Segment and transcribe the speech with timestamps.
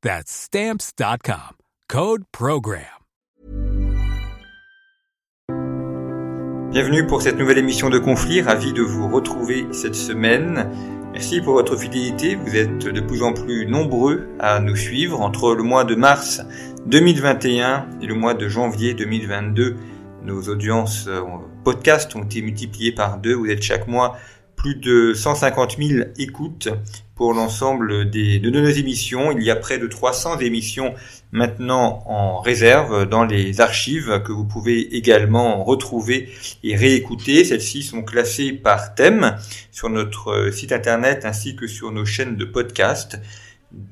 [0.00, 1.56] That's Stamps.com.
[1.88, 2.84] Code Program.
[6.70, 8.40] Bienvenue pour cette nouvelle émission de Conflit.
[8.40, 10.70] Ravi de vous retrouver cette semaine.
[11.12, 12.36] Merci pour votre fidélité.
[12.36, 15.20] Vous êtes de plus en plus nombreux à nous suivre.
[15.20, 16.42] Entre le mois de mars
[16.86, 19.74] 2021 et le mois de janvier 2022,
[20.22, 21.08] nos audiences
[21.64, 23.34] podcast ont été multipliées par deux.
[23.34, 24.16] Vous êtes chaque mois
[24.54, 26.68] plus de 150 000 écoutes
[27.18, 29.32] pour l'ensemble des, de nos émissions.
[29.32, 30.94] Il y a près de 300 émissions
[31.32, 36.30] maintenant en réserve dans les archives que vous pouvez également retrouver
[36.62, 37.44] et réécouter.
[37.44, 39.36] Celles-ci sont classées par thème
[39.72, 43.18] sur notre site internet ainsi que sur nos chaînes de podcast.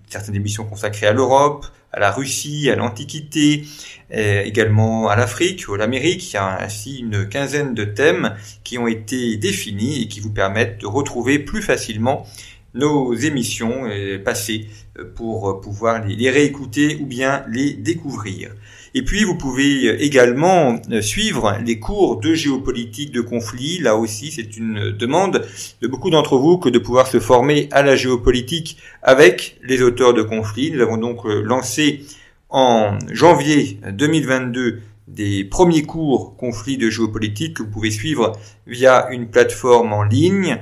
[0.08, 3.64] Certaines émissions consacrées à l'Europe, à la Russie, à l'Antiquité,
[4.10, 6.30] également à l'Afrique à l'Amérique.
[6.30, 10.32] Il y a ainsi une quinzaine de thèmes qui ont été définis et qui vous
[10.32, 12.24] permettent de retrouver plus facilement
[12.76, 13.88] nos émissions
[14.24, 14.68] passées
[15.14, 18.50] pour pouvoir les réécouter ou bien les découvrir.
[18.94, 23.78] Et puis vous pouvez également suivre les cours de géopolitique de conflit.
[23.78, 25.44] Là aussi, c'est une demande
[25.82, 30.14] de beaucoup d'entre vous que de pouvoir se former à la géopolitique avec les auteurs
[30.14, 30.70] de conflits.
[30.70, 32.06] Nous avons donc lancé
[32.48, 38.32] en janvier 2022 des premiers cours conflits de géopolitique que vous pouvez suivre
[38.66, 40.58] via une plateforme en ligne.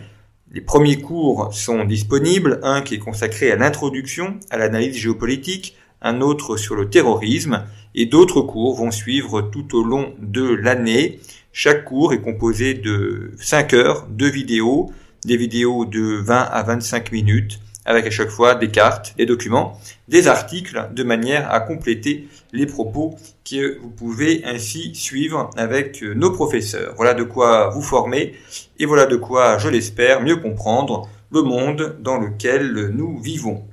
[0.55, 6.21] Les premiers cours sont disponibles, un qui est consacré à l'introduction à l'analyse géopolitique, un
[6.21, 7.65] autre sur le terrorisme,
[7.97, 11.19] et d'autres cours vont suivre tout au long de l'année.
[11.53, 14.93] Chaque cours est composé de 5 heures de vidéos,
[15.25, 19.79] des vidéos de 20 à 25 minutes, avec à chaque fois des cartes, des documents,
[20.09, 26.31] des articles, de manière à compléter les propos que vous pouvez ainsi suivre avec nos
[26.31, 26.95] professeurs.
[26.97, 28.35] Voilà de quoi vous former
[28.79, 33.65] et voilà de quoi, je l'espère, mieux comprendre le monde dans lequel nous vivons.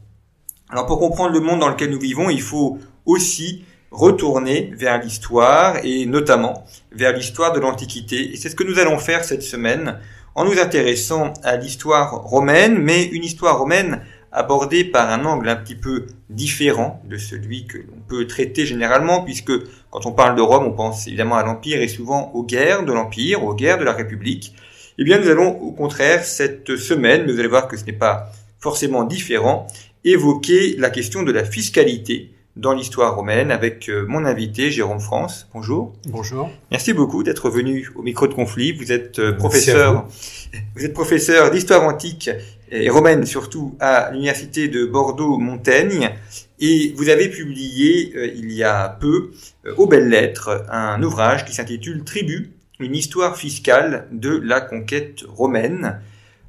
[0.69, 5.77] Alors pour comprendre le monde dans lequel nous vivons, il faut aussi retourner vers l'histoire
[5.83, 8.31] et notamment vers l'histoire de l'Antiquité.
[8.31, 9.99] Et c'est ce que nous allons faire cette semaine
[10.35, 15.57] en nous intéressant à l'histoire romaine, mais une histoire romaine abordée par un angle un
[15.57, 19.51] petit peu différent de celui que l'on peut traiter généralement, puisque
[19.89, 22.93] quand on parle de Rome, on pense évidemment à l'Empire et souvent aux guerres de
[22.93, 24.55] l'Empire, aux guerres de la République.
[24.97, 27.91] Eh bien, nous allons au contraire cette semaine, mais vous allez voir que ce n'est
[27.91, 29.67] pas forcément différent,
[30.05, 35.47] évoquer la question de la fiscalité dans l'histoire romaine avec mon invité Jérôme France.
[35.53, 35.93] Bonjour.
[36.07, 36.49] Bonjour.
[36.69, 38.73] Merci beaucoup d'être venu au micro de conflit.
[38.73, 40.07] Vous êtes professeur,
[40.75, 40.85] vous.
[40.85, 42.29] êtes professeur d'histoire antique
[42.71, 46.11] et romaine surtout à l'université de Bordeaux-Montaigne
[46.59, 49.31] et vous avez publié euh, il y a peu
[49.65, 55.23] euh, aux belles lettres un ouvrage qui s'intitule Tribu, une histoire fiscale de la conquête
[55.27, 55.99] romaine.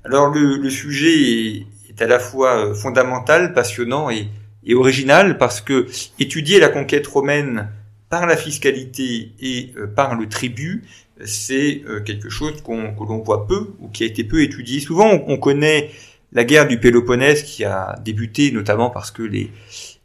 [0.05, 4.29] Alors le, le sujet est, est, à la fois fondamental, passionnant et
[4.65, 5.87] et original parce que
[6.19, 7.69] étudier la conquête romaine
[8.13, 10.85] par la fiscalité et euh, par le tribut,
[11.25, 14.81] c'est euh, quelque chose qu'on, que l'on voit peu ou qui a été peu étudié.
[14.81, 15.91] Souvent, on, on, connaît
[16.33, 19.51] la guerre du Péloponnèse qui a débuté notamment parce que les,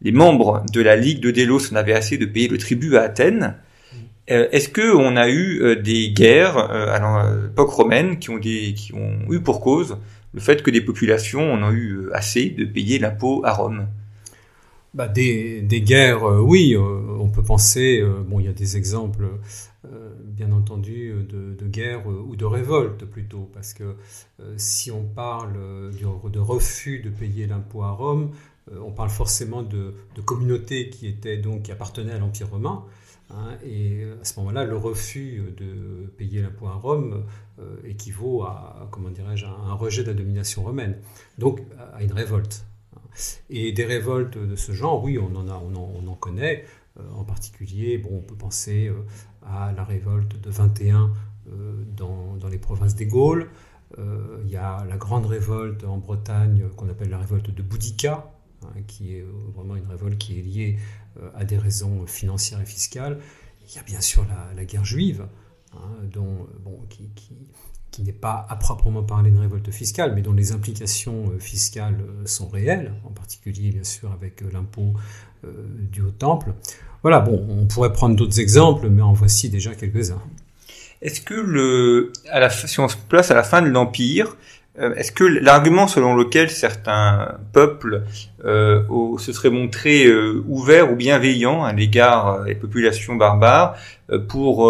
[0.01, 3.01] les membres de la Ligue de Délos en avaient assez de payer le tribut à
[3.01, 3.56] Athènes.
[4.31, 8.94] Euh, est-ce que on a eu des guerres à l'époque romaine qui ont, des, qui
[8.94, 9.98] ont eu pour cause
[10.33, 13.88] le fait que des populations en ont eu assez de payer l'impôt à Rome?
[14.97, 16.79] Bah, des, guerres, euh, oui, euh,
[17.19, 19.29] on peut penser, euh, bon, il y a des exemples,
[20.23, 23.95] bien entendu, de, de guerres ou de révoltes plutôt, parce que
[24.57, 25.53] si on parle
[25.94, 28.31] de refus de payer l'impôt à Rome,
[28.69, 32.83] on parle forcément de, de, communautés qui étaient donc qui appartenaient à l'Empire romain,
[33.29, 37.23] hein, et à ce moment-là, le refus de payer l'impôt à Rome
[37.85, 40.97] équivaut à, comment dirais-je, à un rejet de la domination romaine,
[41.38, 41.61] donc
[41.93, 42.65] à une révolte.
[43.49, 46.65] Et des révoltes de ce genre, oui, on en, a, on en, on en connaît.
[46.99, 49.03] Euh, en particulier, bon, on peut penser euh,
[49.45, 51.11] à la révolte de 21
[51.95, 53.49] dans, dans, les provinces des Gaules.
[53.97, 58.33] il y a la grande révolte en Bretagne qu'on appelle la révolte de Boudica,
[58.63, 59.25] hein, qui est
[59.55, 60.77] vraiment une révolte qui est liée
[61.35, 63.19] à des raisons financières et fiscales.
[63.65, 64.25] Il y a bien sûr
[64.57, 65.25] la, guerre juive,
[65.73, 67.09] hein, dont, bon, qui,
[67.92, 71.98] qui n'est pas à proprement parler une révolte fiscale, mais dont les implications euh, fiscales
[72.01, 74.94] euh, sont réelles, en particulier bien sûr avec euh, l'impôt
[75.92, 76.51] du haut temple.
[77.04, 80.22] Voilà, bon, on pourrait prendre d'autres exemples, mais en voici déjà quelques-uns.
[81.01, 82.12] Est-ce que le,
[82.50, 84.36] si on se place à la fin de l'Empire,
[84.75, 88.04] est-ce que l'argument selon lequel certains peuples
[88.44, 90.12] se seraient montrés
[90.48, 93.78] ouverts ou bienveillants à l'égard des populations barbares
[94.28, 94.68] pour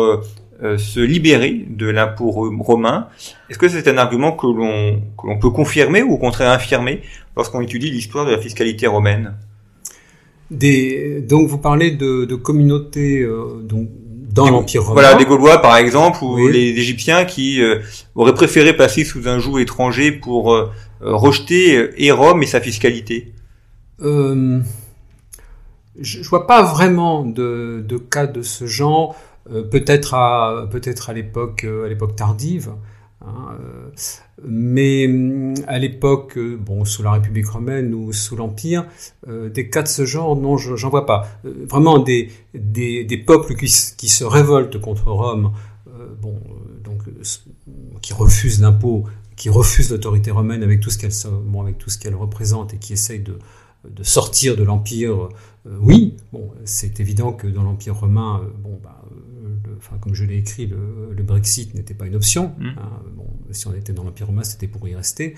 [0.62, 3.07] se libérer de l'impôt romain.
[3.50, 7.01] Est-ce que c'est un argument que l'on que l'on peut confirmer ou au contraire infirmer
[7.36, 9.36] lorsqu'on étudie l'histoire de la fiscalité romaine?
[10.50, 13.89] Des, donc vous parlez de, de communautés euh, donc
[14.33, 15.01] dans l'Empire romain.
[15.01, 17.80] Voilà, des Gaulois par exemple, ou les Égyptiens qui euh,
[18.15, 20.56] auraient préféré passer sous un joug étranger pour
[21.01, 23.33] rejeter et Rome et sa fiscalité.
[24.01, 24.59] Euh,
[26.00, 29.15] je, je vois pas vraiment de, de cas de ce genre.
[29.51, 32.71] Euh, peut-être à peut-être à l'époque euh, à l'époque tardive.
[33.21, 33.89] Hein, euh,
[34.44, 38.85] mais mm, à l'époque, bon, sous la République romaine ou sous l'Empire,
[39.27, 41.27] des cas de ce genre, non, j'en vois pas.
[41.44, 45.51] vraiment des, des, peuples qui, qui, se révoltent contre Rome,
[46.21, 46.39] bon,
[46.83, 47.01] donc
[48.01, 49.05] qui refusent l'impôt,
[49.35, 51.11] qui refusent l'autorité romaine avec tout ce qu'elle
[51.45, 53.39] bon, avec tout ce qu'elle représente et qui essayent de,
[53.89, 55.29] de sortir de l'empire.
[55.65, 58.96] oui, bon, c'est évident que dans l'empire romain, bon, bah,
[59.77, 62.53] enfin, comme je l'ai écrit, le, Brexit n'était pas une option.
[62.57, 62.68] Mmh.
[62.68, 63.01] Hein.
[63.15, 65.35] bon, si on était dans l'Empire romain, c'était pour y rester.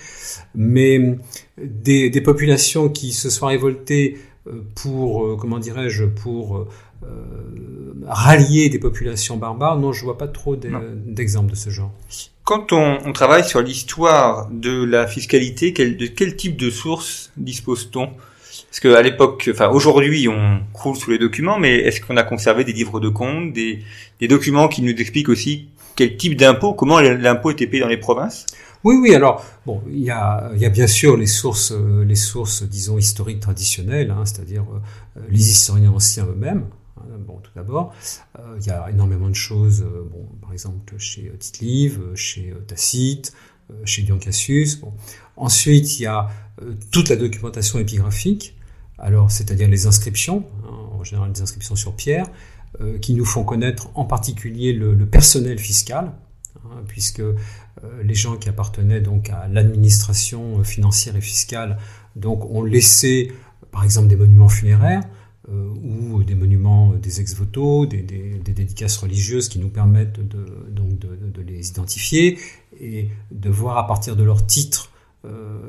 [0.56, 1.18] Mais
[1.58, 8.70] des, des, populations qui se sont révoltées euh, pour, euh, comment dirais-je, pour euh, rallier
[8.70, 11.92] des populations barbares, non, je vois pas trop d'exemples de ce genre.
[12.44, 17.32] Quand on, on travaille sur l'histoire de la fiscalité, quel, de quel type de sources
[17.38, 18.12] dispose-t-on?
[18.70, 22.64] Parce qu'à l'époque, enfin aujourd'hui, on croule sous les documents, mais est-ce qu'on a conservé
[22.64, 23.84] des livres de comptes, des,
[24.20, 27.98] des documents qui nous expliquent aussi quel type d'impôt, comment l'impôt était payé dans les
[27.98, 28.46] provinces?
[28.84, 29.14] Oui, oui.
[29.14, 32.98] Alors, bon, il y a, y a bien sûr les sources, euh, les sources, disons
[32.98, 36.66] historiques traditionnelles, hein, c'est-à-dire euh, les historiens anciens eux-mêmes.
[36.98, 37.94] Hein, bon, tout d'abord,
[38.38, 39.82] euh, il y a énormément de choses.
[39.82, 43.34] bon, par exemple, chez Tite-Live, chez Tacite,
[43.84, 44.80] chez Dion Cassius.
[44.80, 44.94] Bon.
[45.36, 46.30] Ensuite, il y a
[46.92, 48.56] toute la documentation épigraphique
[49.02, 52.28] alors c'est-à-dire les inscriptions, hein, en général des inscriptions sur pierre,
[52.82, 56.12] euh, qui nous font connaître en particulier le, personnel fiscal,
[56.58, 57.34] hein, puisque euh,
[58.04, 61.80] les gens qui appartenaient donc à l'administration financière et fiscale
[62.16, 63.32] donc ont laissé
[63.72, 65.02] par exemple des monuments funéraires
[65.52, 71.42] euh, ou des monuments des ex-voto, des, dédicaces religieuses qui nous permettent de, donc de,
[71.42, 72.38] les identifier
[72.80, 74.92] et de voir à partir de leur titre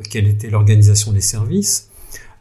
[0.08, 1.89] quelle était l'organisation des services.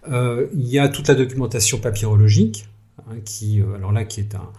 [0.07, 2.69] Euh, il y a toute la documentation papyrologique,
[2.99, 4.51] hein, qui, euh, alors là, qui est un,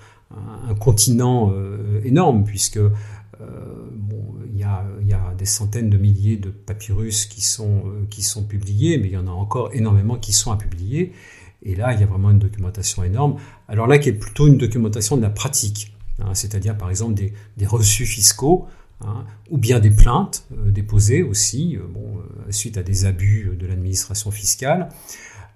[0.79, 6.37] continent euh, énorme, puisque bon, il, y a, il y a des centaines de milliers
[6.37, 10.33] de papyrus qui sont, qui sont publiés, mais il y en a encore énormément qui
[10.33, 11.13] sont à publier.
[11.65, 13.39] Et là, il y a vraiment une documentation énorme.
[13.67, 17.33] Alors là, qui est plutôt une documentation de la pratique, hein, c'est-à-dire par exemple des,
[17.57, 18.69] des reçus fiscaux,
[19.01, 22.21] hein, ou bien des plaintes déposées aussi, bon,
[22.51, 24.91] suite à des abus de l'administration fiscale.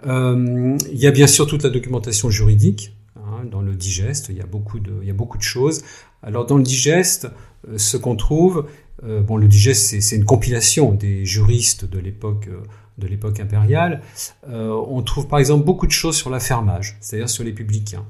[0.07, 2.95] Euh, il y a bien sûr toute la documentation juridique.
[3.17, 5.83] Hein, dans le digeste, il y, a beaucoup de, choses.
[6.23, 7.29] Alors dans le digeste,
[7.69, 8.67] euh, ce qu'on trouve,
[9.05, 12.49] euh, bon, le digeste, c'est une compilation des juristes de l'époque
[12.97, 14.03] de l'époque impériale.
[14.49, 18.05] on trouve par exemple beaucoup de choses sur l'affermage, c'est-à-dire sur les publicains.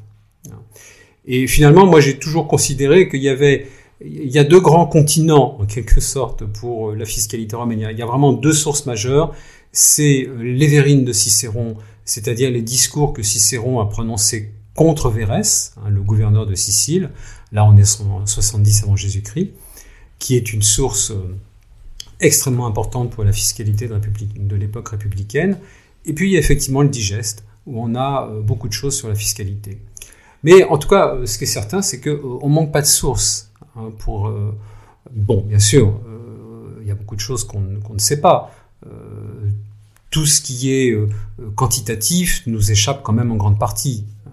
[1.24, 3.66] Et finalement, moi, j'ai toujours considéré qu'il y avait
[4.04, 7.88] il y a deux grands continents, en quelque sorte, pour la fiscalité romaine.
[7.90, 9.34] Il y a vraiment deux sources majeures
[9.74, 11.76] c'est euh, les vérines de Cicéron,
[12.06, 17.10] c'est-à-dire les discours que Cicéron a prononcés contre Vérès, hein, le gouverneur de Sicile,
[17.52, 19.50] là on est en 70 avant Jésus-Christ,
[20.18, 21.36] qui est une source euh,
[22.20, 25.58] extrêmement importante pour la fiscalité de l'époque républicaine.
[26.06, 28.96] Et puis il y a effectivement le digeste, où on a euh, beaucoup de choses
[28.96, 29.78] sur la fiscalité.
[30.44, 33.50] Mais en tout cas, ce qui est certain, c'est qu'on ne manque pas de sources.
[33.76, 33.92] Hein,
[35.10, 35.98] bon, bien sûr,
[36.82, 38.52] il y a beaucoup de choses qu'on ne sait pas
[40.14, 41.08] tout ce qui est euh,
[41.56, 44.06] quantitatif nous échappe quand même en grande partie.
[44.26, 44.30] Hein.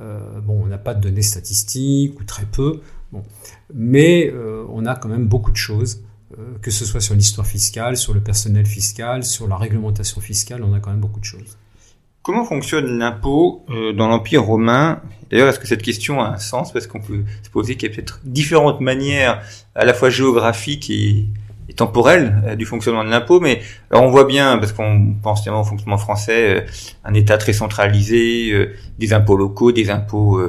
[0.00, 2.80] Euh, bon, on n'a pas de données statistiques ou très peu,
[3.72, 6.02] mais euh, on a quand même beaucoup de choses,
[6.62, 10.74] que ce soit sur l'histoire fiscale, sur le personnel fiscal, sur la réglementation fiscale, on
[10.74, 11.58] a quand même beaucoup de choses.
[12.22, 15.00] Comment fonctionne l'impôt dans l'Empire romain?
[15.30, 16.72] D'ailleurs, est-ce que cette question a un sens?
[16.72, 19.44] Parce qu'on peut se poser qu'il y a peut-être différentes manières,
[19.76, 21.28] à la fois géographiques et,
[21.72, 23.40] temporelles, euh, du fonctionnement de l'impôt.
[23.40, 26.60] Mais alors on voit bien, parce qu'on pense tellement au fonctionnement français, euh,
[27.04, 28.52] un État très centralisé,
[28.98, 30.40] des impôts locaux, des impôts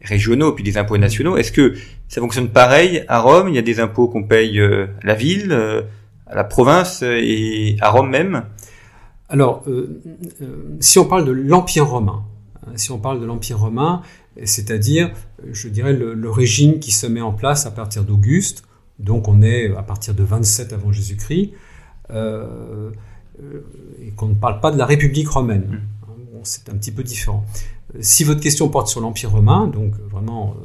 [0.00, 1.36] régionaux, puis des impôts nationaux.
[1.36, 1.74] Est-ce que
[2.08, 3.48] ça fonctionne pareil à Rome?
[3.48, 5.52] Il y a des impôts qu'on paye à la ville,
[6.26, 8.44] à la province et à Rome même?
[9.28, 10.00] Alors, euh,
[10.40, 12.24] euh, si on parle de l'Empire romain,
[12.66, 14.02] hein, si on parle de l'Empire romain,
[14.44, 15.10] c'est-à-dire,
[15.52, 18.62] je dirais, le, régime qui se met en place à partir d'Auguste,
[18.98, 21.52] donc on est à partir de 27 avant Jésus-Christ,
[22.10, 22.90] euh,
[24.00, 25.82] et qu'on ne parle pas de la République romaine.
[26.02, 27.44] Hein, c'est un petit peu différent.
[28.00, 30.56] Si votre question porte sur l'Empire romain, donc vraiment,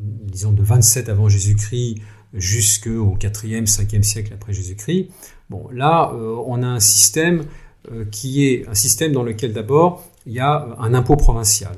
[0.00, 2.00] disons de 27 avant Jésus-Christ
[2.34, 5.08] jusqu'au 4e, 5e siècle après Jésus-Christ,
[5.48, 7.44] bon, là, on a un système
[7.92, 11.76] euh, qui est un système dans lequel d'abord il y a un impôt provincial.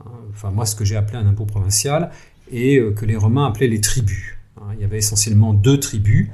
[0.00, 2.10] Hein, enfin moi ce que j'ai appelé un impôt provincial
[2.50, 4.31] et euh, que les Romains appelaient les tribus.
[4.72, 6.28] Hein, il y avait essentiellement deux tribus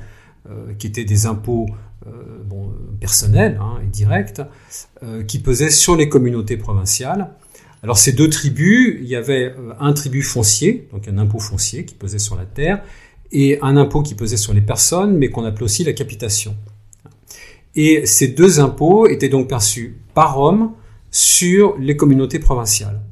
[0.48, 1.66] euh, qui étaient des impôts
[3.00, 4.40] personnels hein, et directs
[5.26, 7.34] qui pesaient sur les communautés provinciales.
[7.82, 11.94] Alors ces deux tribus, il y avait un tribut foncier, donc un impôt foncier qui
[11.94, 12.82] pesait sur la terre,
[13.30, 16.56] et un impôt qui pesait sur les personnes, mais qu'on appelait aussi la capitation.
[17.74, 20.72] Et ces deux impôts étaient donc perçus par Rome
[21.10, 23.02] sur les communautés provinciales.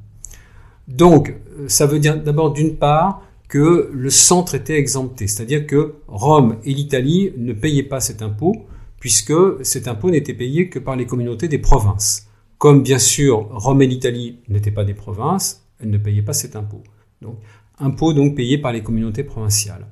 [0.89, 1.35] Donc,
[1.67, 6.73] ça veut dire d'abord d'une part que le centre était exempté, c'est-à-dire que Rome et
[6.73, 8.67] l'Italie ne payaient pas cet impôt,
[8.99, 12.29] puisque cet impôt n'était payé que par les communautés des provinces.
[12.59, 16.57] Comme bien sûr Rome et l'Italie n'étaient pas des provinces, elles ne payaient pas cet
[16.57, 16.83] impôt.
[17.23, 17.39] Donc,
[17.79, 19.87] impôt donc payé par les communautés provinciales.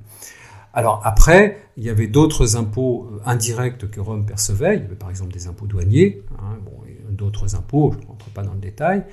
[0.73, 4.75] Alors après, il y avait d'autres impôts euh, indirects que Rome percevait.
[4.75, 6.57] Il y avait par exemple des impôts douaniers, hein,
[7.09, 9.03] d'autres impôts, je ne rentre pas dans le détail.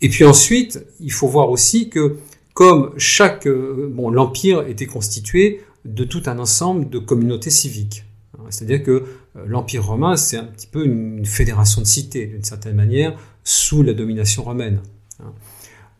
[0.00, 2.18] Et puis ensuite, il faut voir aussi que
[2.58, 8.04] comme chaque, euh, bon, l'empire était constitué de tout un ensemble de communautés civiques.
[8.36, 8.46] Hein.
[8.50, 12.74] C'est-à-dire que euh, l'empire romain, c'est un petit peu une fédération de cités, d'une certaine
[12.74, 14.80] manière, sous la domination romaine.
[15.22, 15.32] Hein.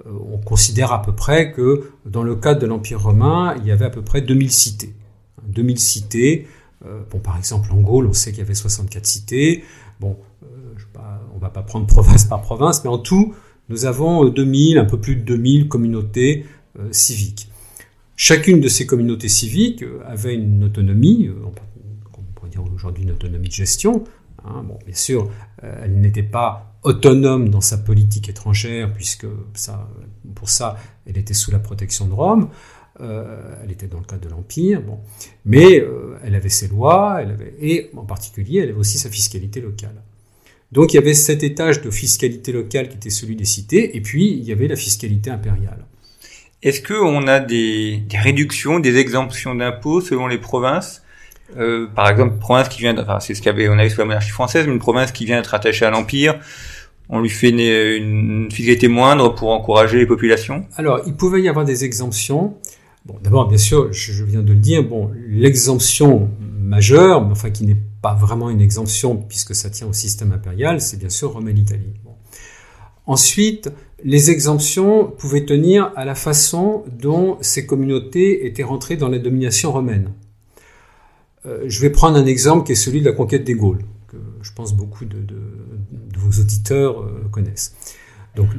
[0.05, 3.71] Euh, on considère à peu près que dans le cadre de l'Empire romain, il y
[3.71, 4.97] avait à peu près 2000 cités.
[5.47, 6.49] 2000 cités.
[6.85, 9.63] Euh, bon, par exemple, en Gaule, on sait qu'il y avait 64 cités.
[10.01, 10.17] Bon,
[10.97, 13.37] on ne va pas prendre province par province, mais en tout,
[13.69, 16.47] nous avons 2000, un peu plus de 2000 communautés
[16.91, 17.49] civiques.
[18.17, 23.55] Chacune de ces communautés civiques avait une autonomie, on pourrait dire aujourd'hui une autonomie de
[23.55, 24.05] gestion.
[24.45, 24.63] Hein.
[24.65, 25.31] bon, bien sûr,
[25.63, 29.27] elle n'était pas autonome dans sa politique étrangère, puisque
[30.35, 32.49] pour ça, elle était sous la protection de Rome.
[33.01, 34.99] Euh, elle était dans le cadre de l'Empire, bon.
[35.45, 39.09] mais euh, elle avait ses lois, elle avait, et en particulier, elle avait aussi sa
[39.09, 40.03] fiscalité locale.
[40.73, 44.01] Donc il y avait cet étage de fiscalité locale qui était celui des cités, et
[44.01, 45.85] puis il y avait la fiscalité impériale.
[46.63, 51.03] Est-ce qu'on a des, réductions, des exemptions d'impôts selon les provinces?
[51.57, 54.07] Euh, Par exemple, une province qui vient, enfin c'est ce qu'avait on avait sous la
[54.07, 56.39] monarchie française, mais une province qui vient d'être attachée à l'Empire,
[57.09, 60.67] on lui fait une, fiscalité moindre pour encourager les populations?
[60.77, 62.59] Alors, il pouvait y avoir des exemptions.
[63.09, 66.29] Bon, d'abord, bien sûr, je, viens de le dire, bon, l'exemption
[66.61, 70.83] majeure, mais enfin qui n'est pas vraiment une exemption puisque ça tient au système impérial,
[70.83, 71.95] c'est bien sûr Rome et l'Italie.
[73.07, 73.71] Ensuite,
[74.05, 79.73] les exemptions pouvaient tenir à la façon dont ces communautés étaient rentrées dans la domination
[79.73, 80.13] romaine.
[81.47, 84.19] Euh, je vais prendre un exemple qui est celui de la conquête des Gaules, que
[84.43, 85.25] je pense beaucoup de
[86.19, 87.75] vos auditeurs euh, connaissent.
[88.39, 88.51] Donc,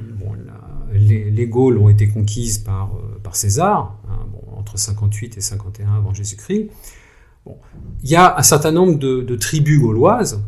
[0.92, 4.26] les, Gaules ont été conquises par, euh, César, hein,
[4.60, 6.70] entre 58 et 51 avant Jésus-Christ.
[8.04, 10.44] Il y a un certain nombre de, tribus gauloises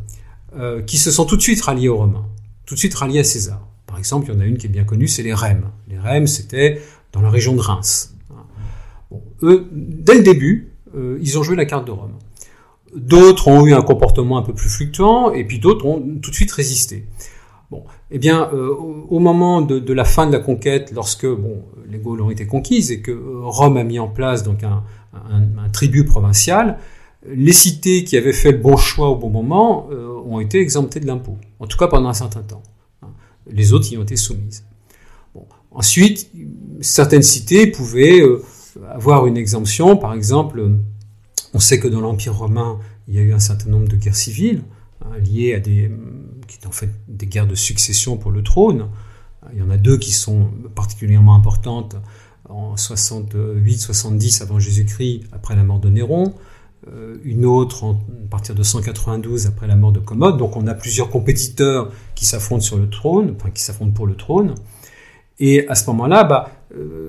[0.56, 2.25] euh, qui se sont tout de suite ralliées aux Romains,
[2.65, 3.65] tout de suite ralliées à César.
[3.88, 5.70] Par exemple, il y en a une qui est bien connue, c'est les Rèmes.
[5.88, 8.15] Les Rèmes, c'était dans la région de Reims.
[9.44, 12.13] eux, dès le début, ils ont joué la carte de Rome.
[12.96, 16.36] D'autres ont eu un comportement un peu plus fluctuant, et puis d'autres ont tout de
[16.36, 17.06] suite résisté.
[18.10, 18.75] Eh bien, euh,
[19.10, 21.28] au, moment de, la fin de la conquête, lorsque
[21.90, 23.12] les Gaules ont été conquises et que
[23.44, 24.84] Rome a mis en place donc un,
[25.72, 26.78] tribut provincial,
[27.25, 31.00] les cités qui avaient fait le bon choix au bon moment euh, ont été exemptées
[31.00, 32.63] de l'impôt, en tout cas pendant un certain temps.
[33.50, 34.66] Les autres y ont été soumises.
[35.72, 36.30] Ensuite,
[36.82, 38.44] certaines cités pouvaient euh,
[38.90, 40.62] avoir une exemption, par exemple
[41.54, 44.16] on sait que dans l'Empire romain, il y a eu un certain nombre de guerres
[44.16, 44.63] civiles
[45.04, 45.92] hein, liées à des,
[46.51, 48.88] qui étaient en fait des guerres de succession pour le trône.
[49.53, 51.96] Il y en a deux qui sont particulièrement importantes
[52.50, 56.34] en 68-70 avant Jésus-Christ, après la mort de Néron.
[57.24, 60.38] une autre en, à partir de 192 après la mort de Commode.
[60.38, 64.15] Donc on a plusieurs compétiteurs qui s'affrontent sur le trône, enfin qui s'affrontent pour le
[64.15, 64.55] trône.
[65.39, 66.51] Et à ce moment-là, bah,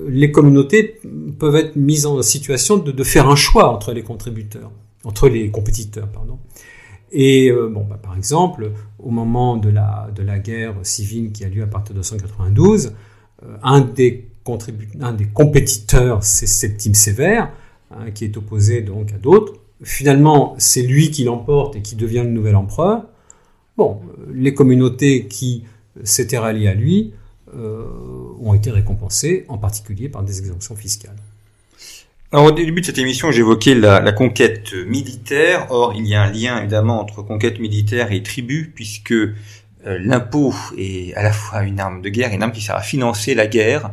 [0.07, 1.01] les communautés
[1.37, 4.71] peuvent être mises en situation de, de, faire un choix entre les contributeurs,
[5.03, 6.39] entre les compétiteurs, pardon.
[7.13, 11.45] Et euh, bon, bah, par exemple, au moment de la, de la guerre civile qui
[11.45, 12.93] a lieu à partir de 192,
[13.43, 14.27] euh, un, des
[14.99, 17.53] un des compétiteurs, c'est Septime Sévère,
[17.91, 19.53] hein, qui est opposé donc à d'autres.
[19.83, 23.05] Finalement, c'est lui qui l'emporte et qui devient le nouvel empereur.
[23.77, 24.01] Bon,
[24.33, 25.63] les communautés qui
[26.03, 27.13] s'étaient ralliées à lui
[27.55, 27.85] euh,
[28.41, 31.15] ont été récompensées, en particulier par des exemptions fiscales.
[32.33, 35.67] Alors, au début de cette émission, j'évoquais la, conquête militaire.
[35.69, 39.35] Or, il y a un lien évidemment entre conquête militaire et tribu, puisque euh,
[39.83, 43.35] l'impôt est à la fois une arme de guerre une arme qui sert à financer
[43.35, 43.91] la guerre.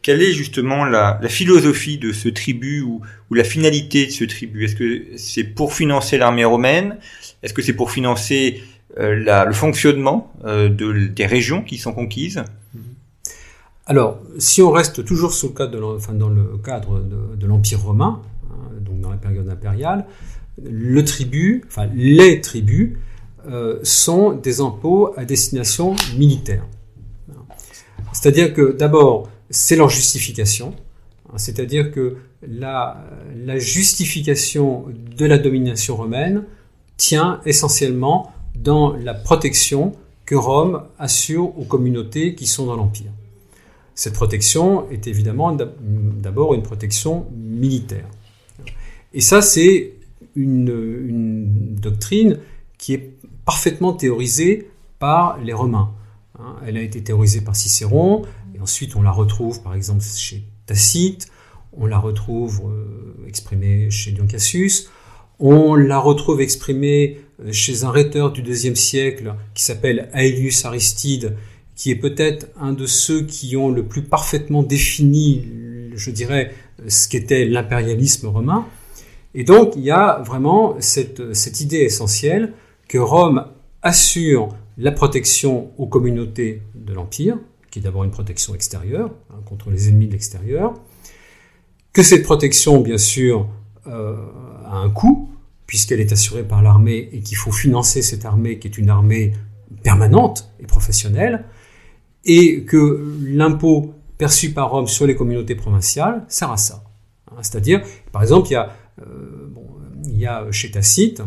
[0.00, 4.76] Quelle est justement la, philosophie de ce tribut ou, la finalité de ce tribut Est-ce
[4.76, 6.96] que c'est pour financer l'armée romaine?
[7.42, 8.62] Est-ce que c'est pour financer
[8.98, 12.44] euh, le fonctionnement euh, de, des régions qui sont conquises?
[13.86, 18.22] Alors, si on reste toujours sous le cadre de, dans le cadre de, l'Empire romain,
[18.50, 20.06] hein, donc dans la période impériale,
[20.62, 22.96] le tribut, enfin les tribus,
[23.46, 26.64] euh, sont des impôts à destination militaire.
[28.12, 30.74] C'est-à-dire que d'abord, c'est leur justification,
[31.28, 32.96] hein, c'est-à-dire que la
[33.58, 34.86] justification
[35.16, 36.44] de la domination romaine
[36.96, 39.92] tient essentiellement dans la protection
[40.24, 43.10] que Rome assure aux communautés qui sont dans l'Empire.
[43.94, 48.06] Cette protection est évidemment d'abord une protection militaire.
[49.12, 49.92] Et ça, c'est
[50.34, 52.38] une, doctrine
[52.78, 53.12] qui est
[53.44, 55.92] parfaitement théorisée par les Romains.
[56.38, 56.56] Hein.
[56.66, 58.22] Elle a été théorisée par Cicéron,
[58.54, 61.28] et ensuite on la retrouve par exemple chez Tacite,
[61.72, 64.90] on la retrouve euh, exprimée chez Dion Cassius,
[65.38, 71.36] on la retrouve exprimée euh, chez un rhéteur du deuxième siècle qui s'appelle Aelius Aristide,
[71.74, 75.44] qui est peut-être un de ceux qui ont le plus parfaitement défini,
[75.94, 76.52] je dirais,
[76.86, 78.66] ce qu'était l'impérialisme romain.
[79.34, 82.52] Et donc, il y a vraiment cette, idée essentielle
[82.88, 83.46] que Rome
[83.82, 87.38] assure la protection aux communautés de l'Empire,
[87.70, 90.74] qui est d'abord une protection extérieure, hein, contre les ennemis de l'extérieur,
[91.92, 93.48] que cette protection, bien sûr,
[93.86, 94.16] euh,
[94.66, 95.30] a un coût,
[95.66, 99.32] puisqu'elle est assurée par l'armée et qu'il faut financer cette armée qui est une armée
[99.82, 101.44] permanente et professionnelle,
[102.24, 106.84] et que l'impôt perçu par Rome sur les communautés provinciales sert à ça.
[107.30, 107.82] Hein, c'est-à-dire,
[108.12, 109.66] par exemple, il y, a, euh, bon,
[110.04, 111.22] il y a chez Tacite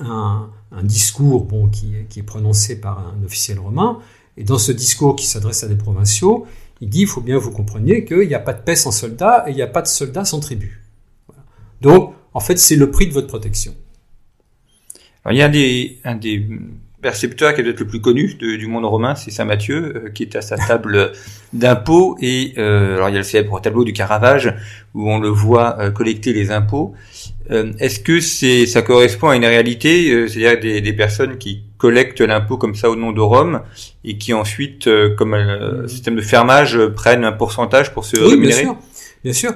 [0.00, 0.50] un,
[0.82, 4.00] discours bon, qui, est, prononcé par un officiel romain,
[4.36, 6.46] et dans ce discours qui s'adresse à des provinciaux,
[6.80, 9.44] il dit, il faut bien vous compreniez qu'il n'y a pas de paix sans soldats
[9.46, 10.40] et il n'y a pas de soldats sans.
[10.40, 11.44] Voilà.
[11.80, 13.74] Donc, en fait, c'est le prix de votre protection.
[15.24, 16.44] Alors, il y a des, un des
[17.04, 20.22] percepteur qui est peut-être le plus connu du monde romain, c'est Saint Matthieu, euh, qui
[20.22, 21.12] est à sa table
[21.52, 22.16] d'impôts.
[22.22, 24.54] Et euh, alors il y a le célèbre tableau du Caravage
[24.94, 26.94] où on le voit euh, collecter les impôts.
[27.50, 32.56] Est-ce que c'est ça correspond à une réalité, c'est-à-dire des, des, personnes qui collectent l'impôt
[32.56, 33.60] comme ça au nom de Rome
[34.02, 34.88] et qui ensuite,
[35.18, 38.76] comme un système de fermage, prennent un pourcentage pour se oui, rémunérer Bien sûr.
[39.24, 39.52] Bien sûr.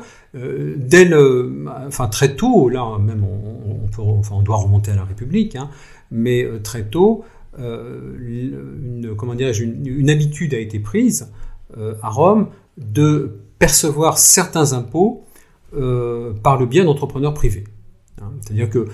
[0.76, 4.96] dès le, enfin très tôt, là même on, on peut, enfin, on doit remonter à
[4.96, 5.70] la République, hein,
[6.11, 7.24] mais très tôt,
[7.59, 9.16] une,
[9.85, 11.33] une, habitude a été prise
[11.77, 15.25] euh, à Rome de percevoir certains impôts
[15.75, 17.64] euh, par le biais d'entrepreneurs privés.
[18.21, 18.87] Hein, c'est-à-dire que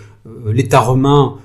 [0.46, 1.38] l'État romain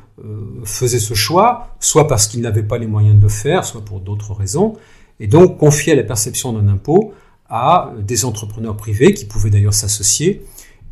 [0.65, 4.01] faisait ce choix, soit parce qu'il n'avait pas les moyens de le faire, soit pour
[4.01, 4.75] d'autres raisons,
[5.21, 7.13] et donc confiait la perception d'un impôt
[7.49, 10.45] à des entrepreneurs privés qui pouvaient d'ailleurs s'associer.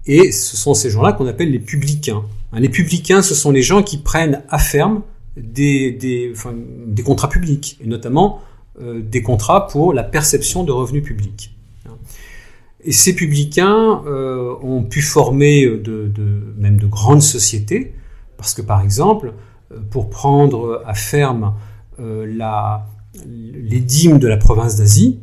[0.05, 2.23] Et ce sont ces gens-là qu'on appelle les publicains.
[2.53, 5.01] Hein, les publicains, ce sont les gens qui prennent à ferme
[5.37, 6.33] des,
[7.05, 8.41] contrats publics, et notamment
[8.81, 11.53] euh, des contrats pour la perception de revenus publics.
[12.83, 15.65] Et ces publicains euh, ont pu former
[16.57, 17.93] même de grandes sociétés,
[18.37, 19.33] parce que par exemple,
[19.71, 21.53] euh, pour prendre à ferme
[21.99, 25.19] les dîmes de la province d'Asie,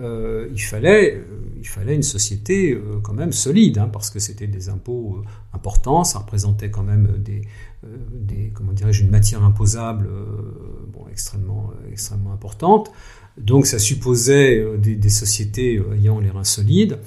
[0.00, 1.22] il, fallait,
[1.60, 6.18] il fallait une société quand même solide, hein, parce que c'était des impôts importants, ça
[6.18, 7.42] représentait quand même des,
[7.84, 12.90] euh, comment dirais-je, une matière imposable euh, extrêmement, extrêmement importante.
[13.38, 16.98] Donc ça supposait euh, des, des sociétés ayant les reins solides.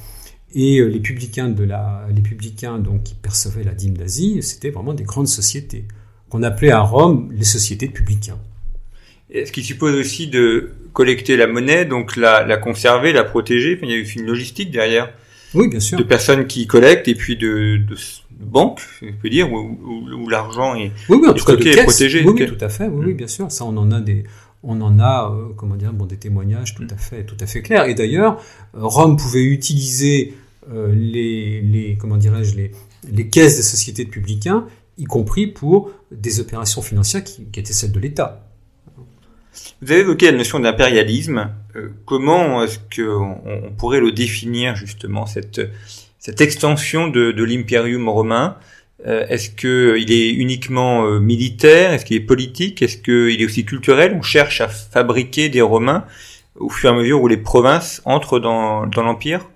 [0.55, 4.93] Et les publicains, de la, les publicains donc, qui percevaient la dîme d'Asie, c'était vraiment
[4.93, 5.87] des grandes sociétés,
[6.29, 8.37] qu'on appelait à Rome les sociétés de publicains.
[9.33, 13.79] Ce qui suppose aussi de collecter la monnaie, donc la, la conserver, la protéger.
[13.81, 15.11] il y a une logistique derrière.
[15.53, 15.97] oui, bien sûr.
[15.97, 17.95] de personnes qui collectent et puis de, de
[18.39, 19.77] banques, je peux dire, où,
[20.15, 22.23] où, l'argent est, oui, oui, en tout cas, stocké, protégé.
[22.25, 22.87] Oui, oui, tout à fait.
[22.87, 23.51] Oui, oui, bien sûr.
[23.51, 24.23] Ça, on en a des,
[24.63, 27.61] on en a, euh, comment dire, bon, des témoignages tout à fait, tout à fait
[27.61, 27.85] clairs.
[27.85, 28.41] Et d'ailleurs,
[28.73, 30.33] Rome pouvait utiliser
[30.71, 32.71] euh, les, les, comment dirais-je, les,
[33.11, 34.65] les caisses des sociétés de publicains,
[34.97, 38.42] y compris pour des opérations financières qui, qui étaient celles de l'État.
[39.81, 41.51] Vous avez évoqué la notion d'impérialisme.
[41.75, 45.61] Euh, comment est-ce qu'on on pourrait le définir justement cette
[46.19, 48.57] cette extension de, de romain?
[49.05, 51.91] Euh, Est-ce qu'il est uniquement euh, militaire?
[51.91, 52.81] Est-ce qu'il est politique?
[52.81, 54.15] Est-ce qu'il est aussi culturel?
[54.17, 56.05] On cherche à fabriquer des Romains
[56.55, 59.49] au fur et à mesure où les provinces entrent dans, dans l'empire?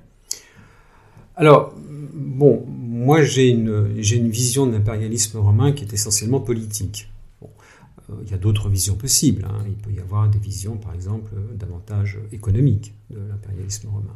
[1.38, 1.74] Alors,
[2.14, 7.08] bon, moi j'ai une, j'ai une vision de l'impérialisme romain qui est essentiellement politique.
[8.10, 9.46] Euh, il y a d'autres visions possibles.
[9.46, 9.64] Hein.
[9.68, 14.16] Il peut y avoir des visions, par exemple, davantage économiques de l'impérialisme romain.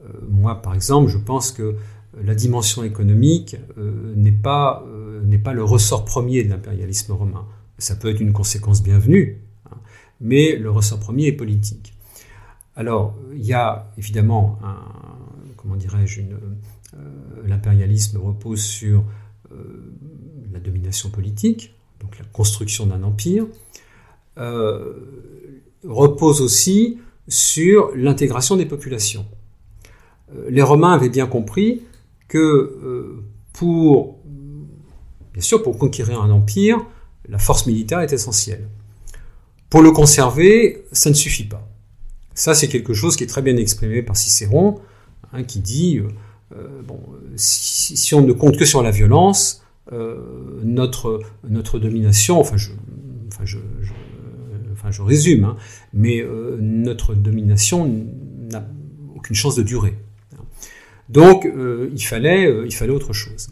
[0.00, 1.76] Euh, moi, par exemple, je pense que
[2.20, 7.46] la dimension économique euh, n'est pas, le ressort premier de l'impérialisme romain.
[7.78, 9.76] Ça peut être une conséquence bienvenue, hein,
[10.20, 11.94] mais le ressort premier est politique.
[12.76, 14.58] Alors, il y a évidemment
[15.56, 16.22] comment dirais-je,
[17.44, 19.04] l'impérialisme repose sur
[20.52, 23.46] la domination politique, donc la construction d'un empire,
[24.38, 24.94] euh,
[25.84, 29.26] repose aussi sur l'intégration des populations.
[30.34, 31.82] Euh, les Romains avaient bien compris
[32.28, 34.18] que euh, pour,
[35.32, 36.78] bien sûr, pour conquérir un empire,
[37.28, 38.68] la force militaire est essentielle.
[39.68, 41.66] Pour le conserver, ça ne suffit pas.
[42.34, 44.80] Ça, c'est quelque chose qui est très bien exprimé par Cicéron,
[45.32, 46.00] hein, qui dit,
[47.36, 49.62] si, on ne compte que sur la violence,
[50.62, 52.70] notre, notre domination, enfin je,
[53.28, 53.58] enfin je,
[54.72, 55.56] enfin je résume, hein,
[55.92, 58.04] mais euh, notre domination
[58.50, 58.66] n'a
[59.14, 59.94] aucune chance de durer.
[61.08, 63.50] Donc euh, il, fallait, il fallait autre chose.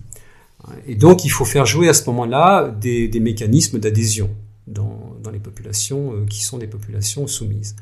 [0.87, 4.31] Et donc il faut faire jouer à ce moment-là des, des, mécanismes d'adhésion
[4.67, 7.75] dans, dans, les populations qui sont des populations soumises.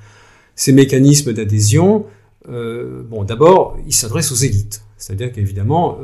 [0.54, 2.06] Ces mécanismes d'adhésion,
[2.46, 4.82] bon, d'abord, ils s'adressent aux élites.
[4.96, 5.98] C'est-à-dire qu'évidemment,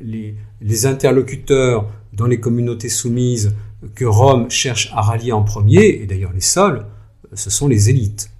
[0.00, 3.54] les, interlocuteurs dans les communautés soumises
[3.94, 6.86] que Rome cherche à rallier en premier, et d'ailleurs les seuls,
[7.32, 8.30] ce sont les élites.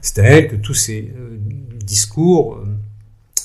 [0.00, 1.38] C'est à elles que tous ces euh,
[1.82, 2.66] discours euh,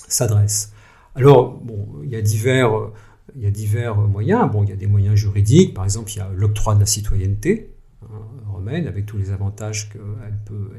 [0.07, 0.73] s'adressent.
[1.15, 1.61] Alors,
[2.03, 4.49] il y a divers, moyens.
[4.51, 6.85] Bon, il y a des moyens juridiques, par exemple, il y a l'octroi de la
[6.85, 10.71] citoyenneté hein, romaine, avec tous les avantages qu'elle peut,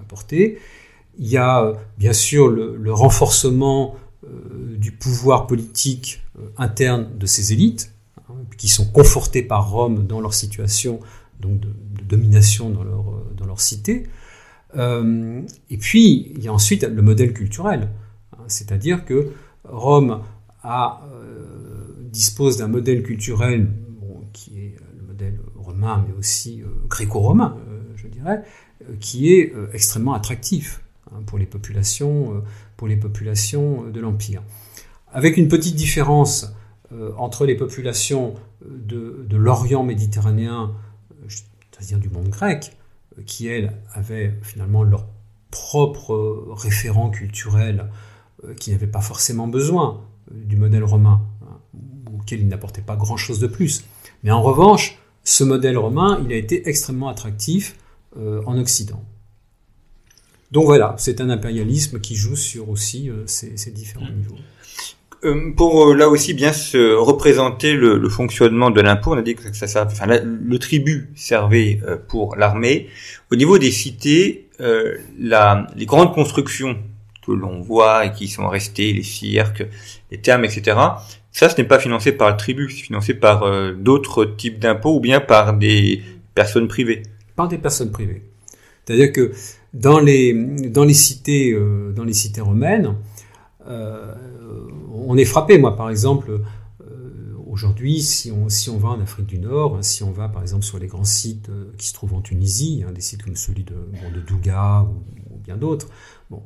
[0.00, 0.58] apporter.
[1.18, 7.52] Il y a bien sûr le, renforcement euh, du pouvoir politique euh, interne de ces
[7.52, 7.92] élites,
[8.28, 11.00] hein, qui sont confortées par Rome dans leur situation
[11.40, 11.68] donc de,
[12.06, 14.06] domination dans leur, euh, dans leur cité.
[14.74, 17.88] et puis, il y a ensuite le modèle culturel,
[18.32, 19.32] hein, c'est-à-dire que
[19.64, 20.22] Rome
[20.62, 21.02] a,
[22.12, 23.68] dispose d'un modèle culturel
[24.32, 27.56] qui est le modèle romain, mais aussi gréco-romain,
[27.96, 28.42] je dirais,
[28.98, 32.42] qui est extrêmement attractif hein, pour les populations
[32.88, 34.42] les populations de l'Empire.
[35.12, 36.52] Avec une petite différence
[36.92, 40.72] euh, entre les populations de, l'Orient méditerranéen,
[41.28, 42.76] c'est-à-dire du monde grec,
[43.16, 45.06] euh, qui elles avaient finalement leur
[45.52, 47.90] propre référent culturel,
[48.44, 50.00] euh, qui n'avaient pas forcément besoin
[50.32, 51.58] du modèle romain, hein,
[52.18, 53.84] auquel ils n'apportaient pas grand-chose de plus.
[54.24, 57.76] Mais en revanche, ce modèle romain, il a été extrêmement attractif
[58.16, 59.04] en Occident.
[60.50, 64.16] Donc voilà, c'est un impérialisme qui joue sur aussi euh, ces, différents mmh.
[64.16, 64.36] niveaux.
[65.22, 69.36] Euh, pour euh, là aussi bien se représenter le, fonctionnement de l'impôt, on a dit
[69.36, 72.88] que ça, ça enfin, le tribut servait pour l'armée.
[73.30, 74.48] Au niveau des cités,
[75.18, 76.76] la, les grandes constructions
[77.24, 79.64] que l'on voit et qui sont restées, les cirques,
[80.10, 80.76] les thermes, etc.
[81.32, 85.00] Ça, ce n'est pas financé par le tribut, c'est financé par d'autres types d'impôts ou
[85.00, 86.02] bien par des
[86.34, 87.02] personnes privées.
[87.36, 88.22] Par des personnes privées.
[88.84, 89.32] C'est-à-dire que
[89.72, 90.32] dans les,
[90.68, 92.96] dans les, cités, euh, dans les cités romaines,
[93.68, 94.14] euh,
[94.92, 95.58] on est frappé.
[95.58, 96.30] Moi, par exemple,
[96.80, 100.28] euh, aujourd'hui, si on, si on va en Afrique du Nord, hein, si on va
[100.28, 103.36] par exemple sur les grands sites qui se trouvent en Tunisie, hein, des sites comme
[103.36, 103.74] celui de,
[104.14, 104.82] de Douga
[105.30, 105.88] ou, bien d'autres,
[106.30, 106.42] bon,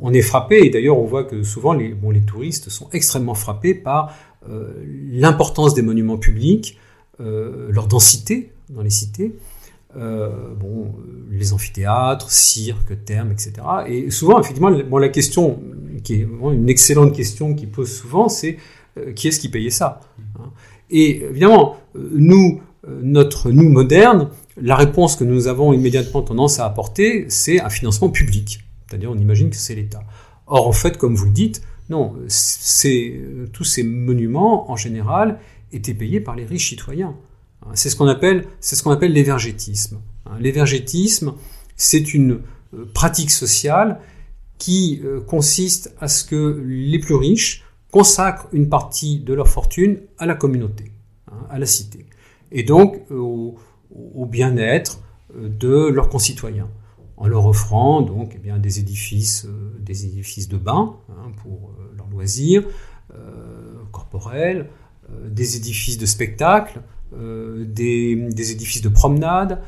[0.00, 3.34] on est frappé, et d'ailleurs on voit que souvent les, bon, les touristes sont extrêmement
[3.34, 4.14] frappés par
[4.48, 6.78] l'importance des monuments publics,
[7.18, 9.36] leur densité dans les cités,
[9.96, 10.94] euh, bon,
[11.30, 13.52] les amphithéâtres, cirques, thermes, etc.
[13.86, 15.62] Et souvent, effectivement, bon, la question,
[16.04, 18.58] qui est une excellente question qui pose souvent, c'est
[18.98, 20.00] euh, qui est-ce qui payait ça
[20.38, 20.50] hein?
[20.90, 24.28] Et évidemment, euh, nous, notre nous moderne,
[24.60, 28.60] la réponse que nous avons immédiatement tendance à apporter, c'est un financement public.
[28.86, 30.02] C'est-à-dire, on imagine que c'est l'État.
[30.46, 32.14] Or, en fait, comme vous le dites, non,
[33.52, 35.38] tous ces monuments, en général,
[35.72, 37.14] étaient payés par les riches citoyens.
[37.74, 39.98] C'est ce qu'on appelle, c'est ce qu'on appelle l'évergétisme.
[40.38, 41.34] L'évergétisme,
[41.76, 42.40] c'est une
[42.74, 44.00] euh, pratique sociale
[44.58, 50.00] qui euh, consiste à ce que les plus riches consacrent une partie de leur fortune
[50.18, 50.92] à la communauté,
[51.30, 52.04] hein, à la cité,
[52.52, 53.56] et donc au,
[54.26, 55.00] bien-être
[55.34, 56.68] euh, de leurs concitoyens,
[57.16, 59.46] en leur offrant donc eh bien, des édifices,
[59.78, 62.64] des édifices de bain hein, pour leurs loisirs
[63.90, 64.68] corporels,
[65.26, 66.80] des édifices de spectacle,
[67.12, 69.62] des, des, édifices de promenade,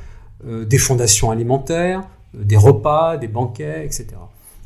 [0.45, 2.03] des fondations alimentaires,
[2.35, 4.09] des repas, des banquets, etc.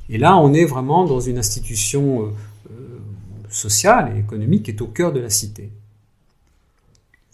[0.08, 2.30] Et là, on est vraiment dans une institution euh,
[2.70, 2.98] euh,
[3.48, 5.70] sociale et économique qui est au cœur de la cité.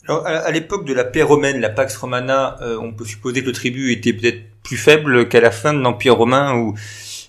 [0.07, 3.47] Alors, à l'époque de la paix romaine, la Pax Romana, euh, on peut supposer que
[3.47, 6.75] le tribut était peut-être plus faible qu'à la fin de l'Empire romain où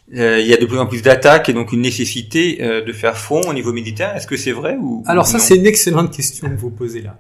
[0.10, 3.42] il y a de plus en plus d'attaques et donc une nécessité de faire front
[3.48, 4.16] au niveau militaire.
[4.16, 7.18] Est-ce que c'est vrai ou Alors ça, c'est une excellente question que vous posez là.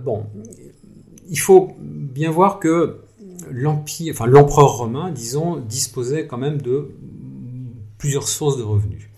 [0.00, 0.26] bon,
[1.28, 3.00] il faut bien voir que
[3.50, 6.90] l'empire, enfin l'empereur romain, disons, disposait quand même de
[7.98, 9.08] plusieurs sources de revenus.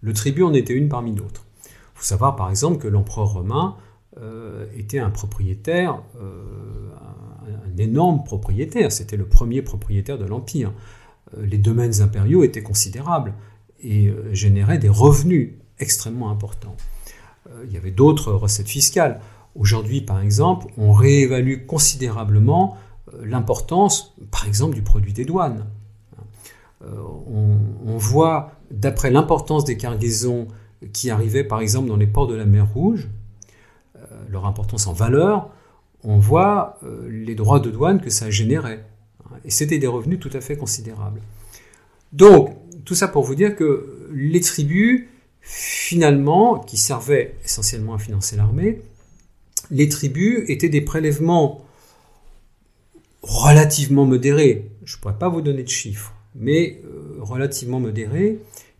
[0.00, 1.44] Le tribut en était une parmi d'autres.
[1.64, 3.76] Il faut savoir par exemple que l'empereur romain
[4.20, 6.90] euh, était un propriétaire, euh,
[7.46, 10.72] un, énorme propriétaire, c'était le premier propriétaire de l'empire.
[11.36, 13.34] Euh, les domaines impériaux étaient considérables
[13.80, 16.76] et généraient des revenus extrêmement importants.
[17.64, 19.20] il y avait d'autres recettes fiscales.
[19.54, 22.76] Aujourd'hui, par exemple, on réévalue considérablement
[23.22, 25.64] l'importance, par exemple, du produit des douanes.
[26.84, 26.86] Euh,
[27.86, 30.46] on, voit, d'après l'importance des cargaisons
[30.92, 33.08] qui arrivaient, par exemple, dans les ports de la mer Rouge,
[33.96, 35.50] euh, leur importance en valeur,
[36.04, 38.84] on voit euh, les droits de douane que ça générait.
[39.44, 41.20] Et c'était des revenus tout à fait considérables.
[42.12, 45.06] Donc, tout ça pour vous dire que les tribus,
[45.40, 48.82] finalement, qui servaient essentiellement à financer l'armée,
[49.70, 51.64] les tribus étaient des prélèvements
[53.22, 58.38] relativement modéré, je ne pourrais pas vous donner de chiffres, mais euh, relativement modéré,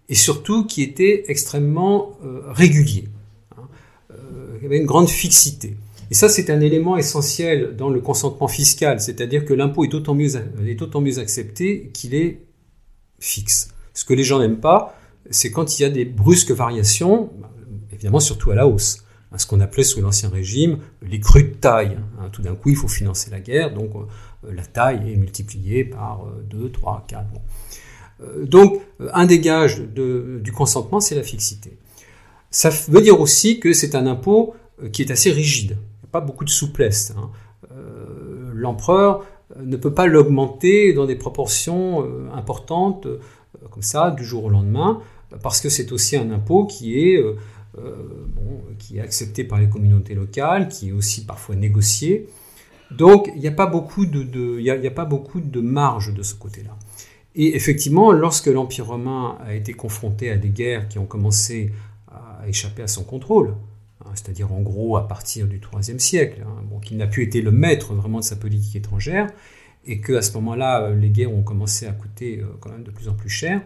[0.09, 3.09] et surtout qui était extrêmement euh, régulier.
[3.57, 3.69] Hein.
[4.13, 5.77] Euh, il y avait une grande fixité.
[6.11, 10.15] Et ça, c'est un élément essentiel dans le consentement fiscal, c'est-à-dire que l'impôt est autant
[10.15, 12.43] mieux, est autant mieux accepté qu'il est
[13.19, 13.69] fixe.
[13.93, 14.99] Ce que les gens n'aiment pas,
[15.31, 17.31] c'est quand il y a des brusques variations,
[17.93, 19.05] évidemment surtout à la hausse
[19.37, 21.99] ce qu'on appelait sous l'Ancien Régime les crues de taille.
[22.19, 22.31] Hein.
[22.33, 26.25] tout d'un coup, il faut financer la guerre, donc euh, la taille est multipliée par
[26.49, 27.27] 2, 3, 4.
[28.43, 28.81] Donc,
[29.13, 31.79] un des gages du consentement, c'est la fixité.
[32.51, 35.77] Ça veut dire aussi que c'est un impôt euh, qui est assez rigide.
[36.11, 37.15] Pas beaucoup de souplesse.
[37.17, 37.31] Hein.
[38.55, 39.25] L'empereur
[39.63, 43.07] ne peut pas l'augmenter dans des proportions importantes,
[43.71, 45.01] comme ça, du jour au lendemain,
[45.43, 47.23] parce que c'est aussi un impôt qui est
[47.79, 47.93] euh,
[48.79, 52.29] qui est accepté par les communautés locales, qui est aussi parfois négocié.
[52.91, 56.77] Donc il n'y a, de, a, pas beaucoup de marge de ce côté-là.
[57.35, 61.73] Et effectivement, lorsque l'Empire romain a été confronté à des guerres qui ont commencé
[62.09, 63.55] à échapper à son contrôle,
[64.09, 67.51] hein, c'est-à-dire en gros à partir du IIIe siècle, hein, qu'il n'a plus été le
[67.51, 69.29] maître vraiment de sa politique étrangère,
[69.87, 72.91] et qu'à ce moment-là, euh, les guerres ont commencé à coûter euh, quand même de
[72.91, 73.63] plus en plus cher,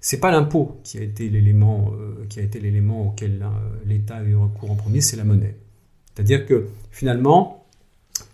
[0.00, 3.48] c'est pas l'impôt qui a été l'élément euh, qui a été l'élément auquel euh,
[3.84, 5.56] l'État a eu recours en premier, c'est la monnaie.
[6.14, 7.66] C'est-à-dire que finalement,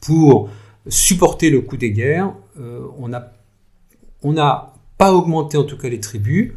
[0.01, 0.51] pour
[0.89, 6.53] supporter le coût des guerres, on n'a pas augmenté en tout cas les tribus,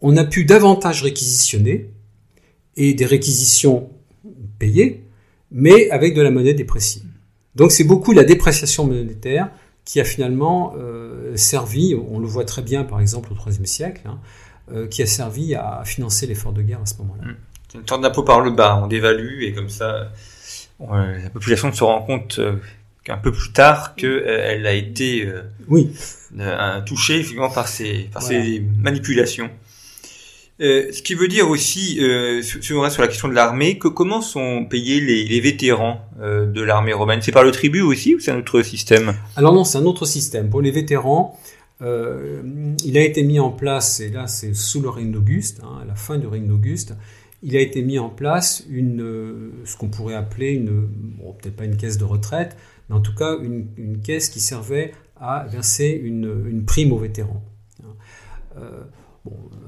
[0.00, 1.90] on a pu davantage réquisitionner
[2.76, 3.90] et des réquisitions
[4.58, 5.04] payées,
[5.50, 7.02] mais avec de la monnaie dépréciée.
[7.54, 9.50] Donc c'est beaucoup la dépréciation monétaire
[9.84, 14.02] qui a finalement euh, servi, on le voit très bien par exemple au IIIe siècle,
[14.04, 14.18] hein,
[14.70, 17.32] euh, qui a servi à financer l'effort de guerre à ce moment-là.
[17.32, 17.36] Mmh.
[17.72, 20.12] C'est une sorte d'impôt par le bas, on dévalue et comme ça,
[20.80, 22.56] la population se rend compte euh,
[23.02, 25.26] qu'un peu plus tard qu'elle a été
[25.68, 25.90] oui.
[26.86, 29.50] touchée par ces, par ces manipulations.
[30.60, 34.64] Euh, ce qui veut dire aussi, euh, sur la question de l'armée, que comment sont
[34.64, 37.20] payés les, vétérans euh, de l'armée romaine?
[37.22, 39.14] C'est par le tribut aussi ou c'est un autre système?
[39.36, 40.50] Alors non, c'est un autre système.
[40.50, 41.38] Pour les vétérans,
[41.80, 45.84] il a été mis en place, et là c'est sous le règne d'Auguste, hein, à
[45.84, 46.94] la fin du règne d'Auguste,
[47.44, 50.88] il a été mis en place une, ce qu'on pourrait appeler une,
[51.40, 52.56] peut-être pas une caisse de retraite,
[52.88, 57.44] mais en tout cas une, caisse qui servait à verser une, prime aux vétérans.
[58.56, 58.82] Euh,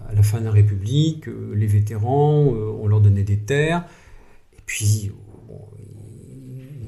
[0.08, 3.84] à la fin de la République, euh, les vétérans, euh, on leur donnait des terres,
[4.52, 5.10] et puis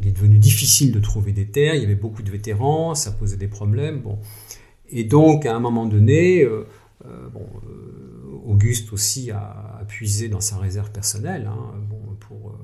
[0.00, 3.12] il est devenu difficile de trouver des terres, il y avait beaucoup de vétérans, ça
[3.12, 4.00] posait des problèmes.
[4.00, 4.18] Bon.
[4.90, 6.64] Et donc, à un moment donné, euh,
[8.44, 11.48] Auguste aussi a, puisé dans sa réserve personnelle.
[11.48, 12.58] Hein, bon, pour,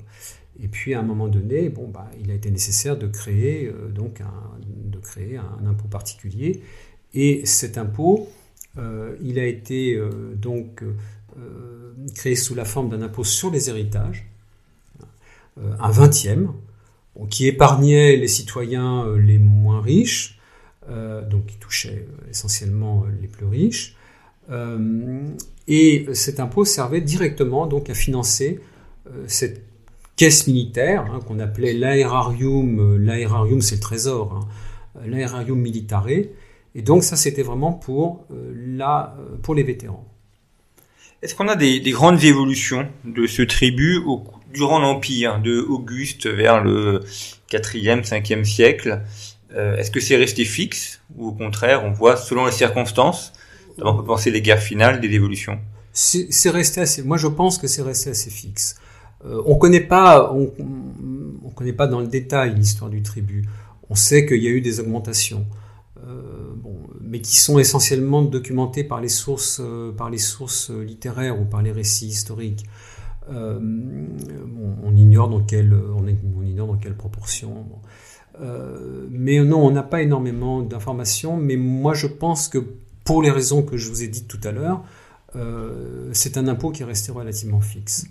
[0.60, 4.20] et puis à un moment donné, bon, bah, il a été nécessaire de créer, donc
[4.60, 6.62] de créer un impôt particulier.
[7.14, 8.28] Et cet impôt,
[9.20, 10.00] il a été
[10.36, 10.84] donc
[12.14, 14.30] créé sous la forme d'un impôt sur les héritages,
[15.56, 16.52] un vingtième,
[17.30, 20.38] qui épargnait les citoyens les moins riches,
[20.90, 23.94] euh, donc qui touchait euh, essentiellement euh, les plus riches.
[25.66, 28.60] et cet impôt servait directement à financer
[29.26, 29.62] cette
[30.16, 32.96] caisse militaire hein, qu'on appelait l'aérarium.
[32.96, 36.08] L'aérarium, c'est le trésor, hein, l'aérarium militare.
[36.74, 40.06] Et donc ça, c'était vraiment pour, la, pour les vétérans.
[41.20, 46.26] Est-ce qu'on a des, des, grandes évolutions de ce tribut au, durant l'Empire, de Auguste
[46.26, 47.00] vers le
[47.50, 49.02] 4e, 5e siècle?
[49.54, 53.32] Euh, est-ce que c'est resté fixe ou au contraire, on voit selon les circonstances,
[53.80, 55.58] on peut penser les guerres finales, des évolutions?
[55.92, 57.02] C'est resté assez.
[57.02, 58.76] Moi, je pense que c'est resté assez fixe.
[59.24, 60.52] Euh, on connaît pas, on,
[61.44, 63.48] on, connaît pas dans le détail l'histoire du tribut.
[63.90, 65.44] On sait qu'il y a eu des augmentations,
[66.06, 71.40] euh, bon, mais qui sont essentiellement documentées par les sources, euh, par les sources littéraires
[71.40, 72.64] ou par les récits historiques.
[73.30, 76.06] Euh, bon, on ignore dans quelle, on,
[76.44, 77.66] ignore dans quelle proportion.
[78.40, 82.58] Euh, mais non, on n'a pas énormément d'informations, mais moi je pense que
[83.04, 84.82] pour les raisons que je vous ai dites tout à l'heure,
[85.36, 88.06] euh, c'est un impôt qui est resté relativement fixe.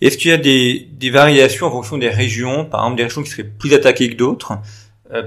[0.00, 3.30] Est-ce qu'il y a des, variations en fonction des régions, par exemple des régions qui
[3.30, 4.56] seraient plus attaquées que d'autres, euh,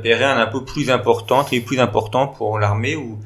[0.02, 3.20] paieraient un impôt plus important, très plus important pour l'armée ou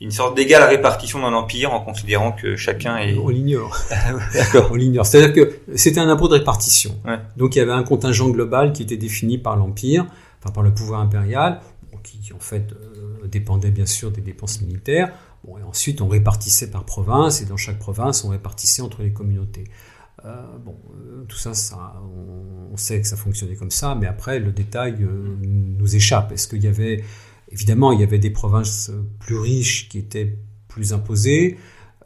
[0.00, 3.16] une sorte d'égale répartition dans l'empire en considérant que chacun est.
[3.18, 3.76] On l'ignore.
[4.34, 4.68] D'accord.
[4.72, 5.04] On l'ignore.
[5.04, 6.98] C'est-à-dire que c'était un impôt de répartition.
[7.04, 7.18] Ouais.
[7.36, 10.06] Donc il y avait un contingent global qui était défini par l'empire
[10.40, 11.60] enfin par le pouvoir impérial,
[12.02, 15.12] qui, en fait euh, dépendait bien sûr des dépenses militaires.
[15.44, 19.12] Bon, et ensuite on répartissait par province, et dans chaque province on répartissait entre les
[19.12, 19.64] communautés.
[20.24, 21.94] Euh, bon, euh, tout ça, ça
[22.72, 25.06] on, sait que ça fonctionnait comme ça, mais après le détail
[25.42, 26.32] nous échappe.
[26.32, 27.04] Est-ce qu'il y avait,
[27.50, 31.58] évidemment, il y avait des provinces plus riches qui étaient plus imposées.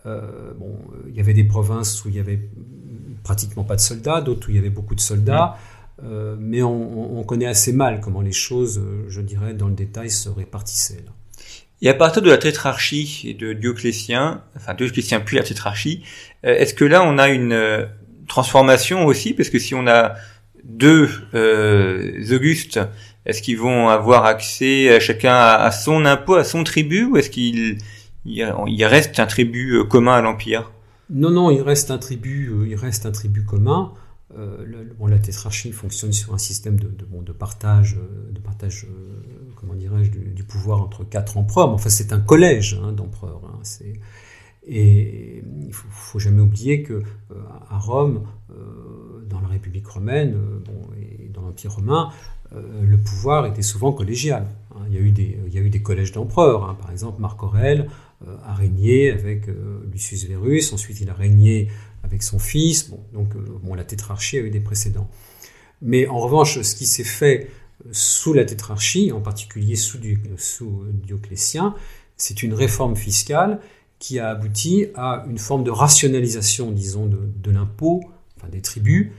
[0.05, 2.49] bon, il y avait des provinces où il y avait
[3.23, 5.57] pratiquement pas de soldats, d'autres où il y avait beaucoup de soldats.
[6.03, 10.11] Euh, mais on, connaît assez mal comment les choses, euh, je dirais, dans le détail,
[10.11, 11.05] se répartissaient.
[11.83, 16.03] Et à partir de la tétrarchie et de Dioclétien, enfin Dioclétien puis la tétrarchie,
[16.45, 17.89] euh, est-ce que là on a une
[18.29, 20.15] transformation aussi Parce que si on a
[20.65, 21.09] deux
[22.33, 22.81] Augustes,
[23.27, 27.79] est-ce qu'ils vont avoir accès chacun à, son impôt, à son tribut, ou est-ce qu'il
[28.25, 30.71] il reste un tribut commun à l'Empire?
[31.11, 33.93] Non, non, il reste un tribut, il reste un tribut commun.
[34.39, 37.97] Euh, la tétrarchie fonctionne sur un système de, bon, de partage,
[38.33, 41.69] de partage euh, comment dirais-je, du, pouvoir entre quatre empereurs.
[41.69, 43.43] enfin, c'est un collège hein, d'empereurs.
[43.45, 43.61] Hein,
[44.67, 47.35] et il faut, faut jamais oublier que euh,
[47.71, 48.27] à Rome,
[49.29, 52.11] dans la République romaine bon, et dans l'Empire romain,
[52.53, 54.47] le pouvoir était souvent collégial.
[54.77, 54.83] Hein.
[54.89, 56.65] Il, y a eu des, collèges d'empereurs.
[56.65, 56.77] Hein.
[56.81, 57.89] Par exemple, Marc Aurèle
[58.45, 59.49] a régné avec
[59.91, 60.73] Lucius Verus.
[60.73, 61.69] Ensuite, il a régné
[62.05, 62.91] avec son fils.
[63.13, 65.09] Donc euh, la tétrarchie a eu des précédents.
[65.83, 67.51] Mais en revanche, ce qui s'est fait
[67.85, 69.99] euh, sous la tétrarchie, en particulier sous
[70.93, 71.75] Dioclétien,
[72.17, 73.61] c'est une réforme fiscale
[73.99, 78.03] qui a abouti à une forme de rationalisation, disons, de, de l'impôt,
[78.37, 79.11] enfin des tribus,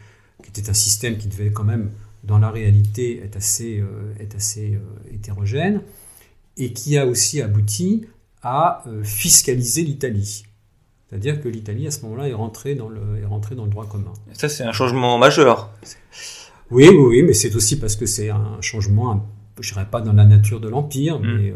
[0.44, 1.92] qui était un système qui devait quand même,
[2.24, 4.80] dans la réalité, être assez, euh, être assez
[5.12, 5.82] hétérogène,
[6.58, 8.06] et qui a aussi abouti
[8.42, 10.46] à fiscaliser l'Italie.
[11.10, 13.88] C'est-à-dire que l'Italie, à ce moment-là, est rentrée dans le, est rentrée dans le droit
[13.88, 14.14] commun.
[14.34, 15.72] Ça, c'est un changement majeur.
[16.72, 19.26] Oui, oui, oui, mais c'est aussi parce que c'est un changement,
[19.60, 21.24] je dirais pas dans la nature de l'Empire, mm.
[21.24, 21.56] mais, euh,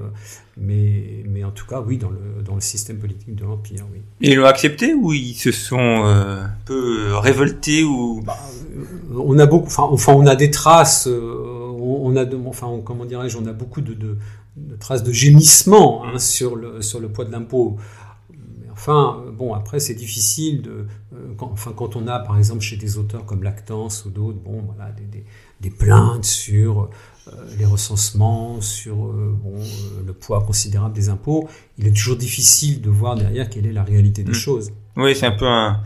[0.58, 4.00] mais, mais, en tout cas, oui, dans le, dans le système politique de l'Empire, oui.
[4.22, 8.38] Et ils l'ont accepté ou ils se sont euh, un peu révoltés ou bah,
[8.78, 13.38] euh, On a beaucoup, enfin, on a des traces, on, a, de, enfin, comment dirais-je,
[13.38, 14.18] on a beaucoup de, de,
[14.56, 17.78] de traces de gémissement hein, sur, le, sur le poids de l'impôt.
[18.80, 20.88] Enfin, bon, après, c'est difficile de.
[21.14, 24.40] Euh, quand, enfin, quand on a, par exemple, chez des auteurs comme Lactance ou d'autres,
[24.40, 25.26] bon, voilà, des,
[25.60, 26.90] des, plaintes sur euh,
[27.58, 29.56] les recensements, sur euh, bon,
[30.06, 33.84] le poids considérable des impôts, il est toujours difficile de voir derrière quelle est la
[33.84, 34.36] réalité des mm.
[34.36, 34.72] choses.
[34.98, 35.82] Oui, c'est un peu un,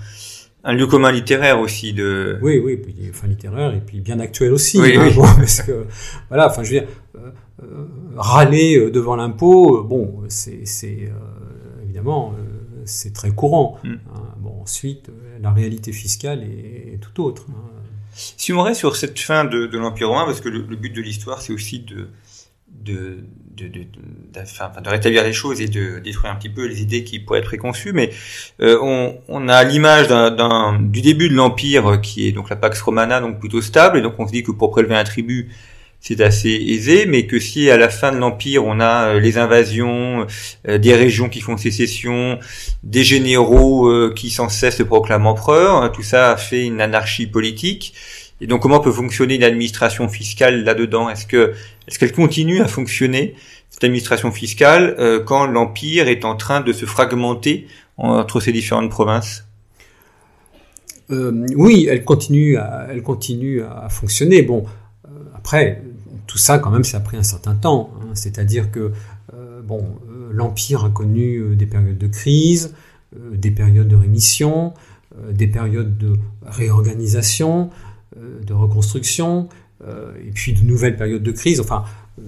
[0.63, 2.39] un lieu commun littéraire aussi de.
[2.41, 4.79] Oui, oui, puis, enfin littéraire et puis bien actuel aussi.
[4.79, 5.85] Oui, hein, Bon, parce que
[6.29, 6.89] voilà, enfin, je veux dire,
[8.15, 10.63] râler devant l'impôt, bon, c'est
[11.83, 12.35] évidemment
[12.85, 13.79] c'est très courant.
[13.83, 13.93] Mm.
[13.93, 14.21] Hein.
[14.39, 17.47] Bon, ensuite, euh, la réalité fiscale est, tout autre.
[17.49, 17.69] Hein.
[18.13, 21.41] Si on reste sur cette fin de, l'Empire romain, parce que le, but de l'histoire,
[21.41, 22.07] c'est aussi de
[24.85, 27.93] rétablir les choses et de détruire un petit peu les idées qui pourraient être préconçues.
[27.93, 28.11] Mais
[28.61, 28.77] euh,
[29.27, 30.07] on, a l'image
[30.79, 34.15] du début de l'empire qui est donc la Pax Romana, donc plutôt stable, et donc
[34.19, 35.49] on se dit que pour prélever un tribut,
[36.03, 39.39] c'est assez aisé, mais que si à la fin de l'empire on a euh, les
[39.39, 40.27] invasions,
[40.67, 42.37] euh, des régions qui font sécession,
[42.83, 47.95] des généraux qui sans cesse se proclament empereurs, tout ça fait une anarchie politique.
[48.41, 51.09] Et donc, comment peut fonctionner l'administration fiscale là-dedans?
[51.09, 51.53] Est-ce que
[51.87, 53.35] est-ce qu'elle continue à fonctionner
[53.69, 58.89] cette administration fiscale euh, quand l'empire est en train de se fragmenter entre ces différentes
[58.89, 59.45] provinces?
[61.09, 64.41] Euh, Oui, elle continue à elle continue à fonctionner.
[64.41, 64.65] Bon,
[65.05, 65.81] euh, après
[66.27, 67.91] tout ça, quand même, ça a pris un certain temps.
[67.99, 68.11] Hein.
[68.13, 68.91] C'est-à-dire que
[69.63, 69.95] bon,
[70.31, 72.73] l'empire a connu des périodes de crise,
[73.15, 74.73] des périodes de rémission,
[75.31, 76.15] des périodes de
[76.45, 77.69] réorganisation.
[78.17, 79.47] Euh, de reconstruction,
[79.83, 81.59] euh, et puis de nouvelles périodes de crise.
[81.59, 81.85] Enfin,
[82.19, 82.23] euh,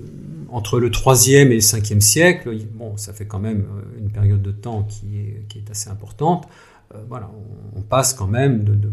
[0.49, 2.49] entre le 3e et le 5e siècle,
[2.95, 3.65] ça fait quand même
[3.99, 6.47] une période de temps qui est, qui est assez importante.
[7.07, 7.29] Voilà,
[7.75, 8.89] on, passe quand même de, de,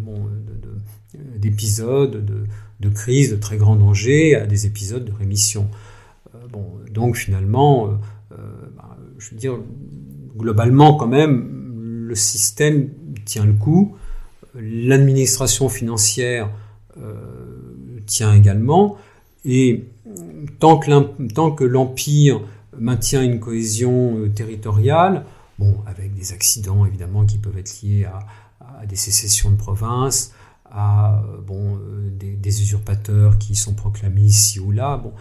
[1.37, 2.45] d'épisodes de,
[2.81, 5.69] de, crise, de très grand danger, à des épisodes de rémission.
[6.51, 7.99] bon, donc finalement,
[8.31, 9.59] bah, je veux dire,
[10.37, 12.91] globalement quand même, le système
[13.25, 13.97] tient le coup.
[14.55, 16.51] L'administration financière
[16.99, 17.15] euh,
[18.07, 18.97] tient également.
[19.45, 19.85] Et
[20.59, 22.43] tant que l'Empire
[22.79, 25.25] maintient une cohésion euh, territoriale,
[25.87, 30.33] avec des accidents évidemment qui peuvent être liés à, des sécessions de provinces,
[30.71, 31.79] à euh, bon,
[32.11, 34.97] des, usurpateurs qui sont proclamés ici ou là.
[34.97, 35.13] Bon,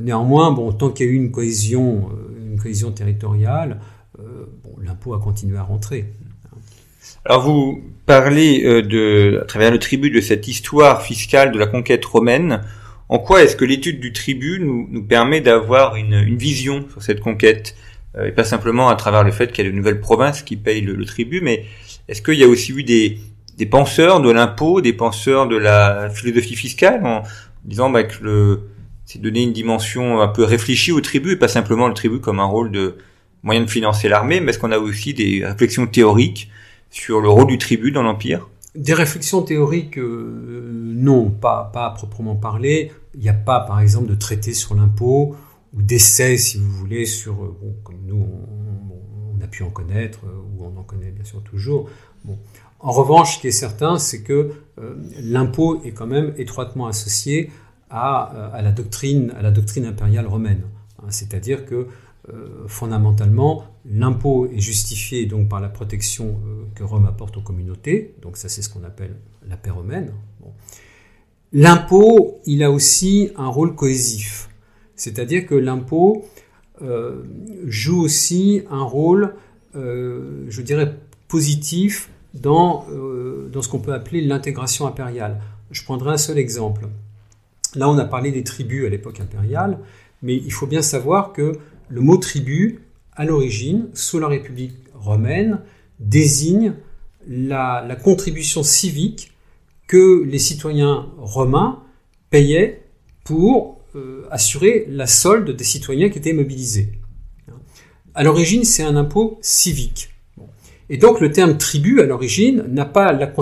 [0.00, 3.80] néanmoins, bon, tant qu'il y a eu une cohésion, une cohésion territoriale,
[4.18, 6.12] bon, l'impôt a continué à rentrer.
[7.24, 11.66] Alors vous parlez euh, de, à travers le tribut de cette histoire fiscale de la
[11.66, 12.62] conquête romaine.
[13.08, 17.74] En quoi est-ce que l'étude du tribut nous, permet d'avoir une, vision sur cette conquête?
[17.74, 17.89] euh,
[18.24, 20.80] et pas simplement à travers le fait qu'il y a de nouvelles provinces qui payent
[20.80, 21.64] le, tribut, mais
[22.08, 23.18] est-ce qu'il y a aussi eu des,
[23.56, 27.22] des penseurs de l'impôt, des penseurs de la philosophie fiscale en
[27.64, 28.60] disant bah, que le
[29.10, 32.38] c'est donner une dimension un peu réfléchie au tribut et pas simplement le tribut comme
[32.38, 32.94] un rôle de
[33.42, 36.48] moyen de financer l'armée, mais est-ce qu'on a aussi des réflexions théoriques
[36.90, 38.48] sur le rôle du tribut dans l'Empire?
[38.76, 42.92] Des réflexions théoriques, euh, non, pas, pas à proprement parler.
[43.14, 45.34] Il n'y a pas, par exemple, de traité sur l'impôt
[45.74, 50.20] ou d'essai, si vous voulez, sur, euh, bon, comme nous, on, a pu en connaître,
[50.26, 51.88] euh, ou on en connaît bien sûr toujours.
[52.78, 54.52] En revanche, ce qui est certain, c'est que
[55.18, 57.50] l'impôt est quand même étroitement associé
[57.90, 60.62] à, la doctrine, à la doctrine impériale romaine.
[60.98, 61.88] Hein, c'est-à-dire que
[62.32, 68.14] euh, fondamentalement, l'impôt est justifié donc par la protection euh, que Rome apporte aux communautés,
[68.20, 69.16] donc ça c'est ce qu'on appelle
[69.48, 70.12] la paix romaine.
[71.52, 74.49] L'impôt, il a aussi un rôle cohésif,
[75.00, 76.24] c'est-à-dire que l'impôt
[76.82, 77.22] euh,
[77.66, 79.34] joue aussi un rôle,
[79.74, 80.96] je dirais,
[81.28, 82.86] positif dans,
[83.52, 85.40] dans ce qu'on peut appeler l'intégration impériale.
[85.70, 86.88] Je prendrai un seul exemple.
[87.76, 89.78] Là, on a parlé des tribus à l'époque impériale,
[90.22, 92.80] mais il faut bien savoir que le mot tribu,
[93.14, 95.60] à l'origine, sous la République romaine,
[95.98, 96.74] désigne
[97.26, 99.32] la, contribution civique
[99.86, 101.82] que les citoyens romains
[102.30, 102.82] payaient
[103.24, 103.79] pour euh,
[104.30, 106.92] assurer la solde des citoyens qui étaient mobilisés.
[108.14, 110.10] À l'origine, c'est un impôt civique.
[110.88, 113.32] Et donc le terme tribu, à l'origine, n'a pas, la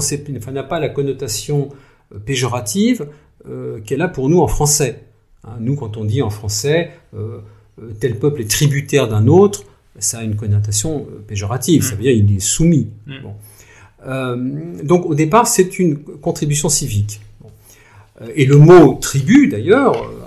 [0.53, 1.71] n'a pas la connotation
[2.15, 3.09] euh, péjorative
[3.49, 5.05] euh, qu'elle a pour nous en français.
[5.45, 7.41] Hein, nous, quand on dit en français, euh,
[8.01, 9.65] tel peuple est tributaire d'un autre,
[9.99, 12.91] ça a une connotation euh, péjorative, ça veut dire qu'il est soumis.
[13.07, 13.13] Mm.
[14.07, 17.21] Euh, donc au départ, c'est une contribution civique.
[18.35, 20.18] Et le mot tribu, d'ailleurs, le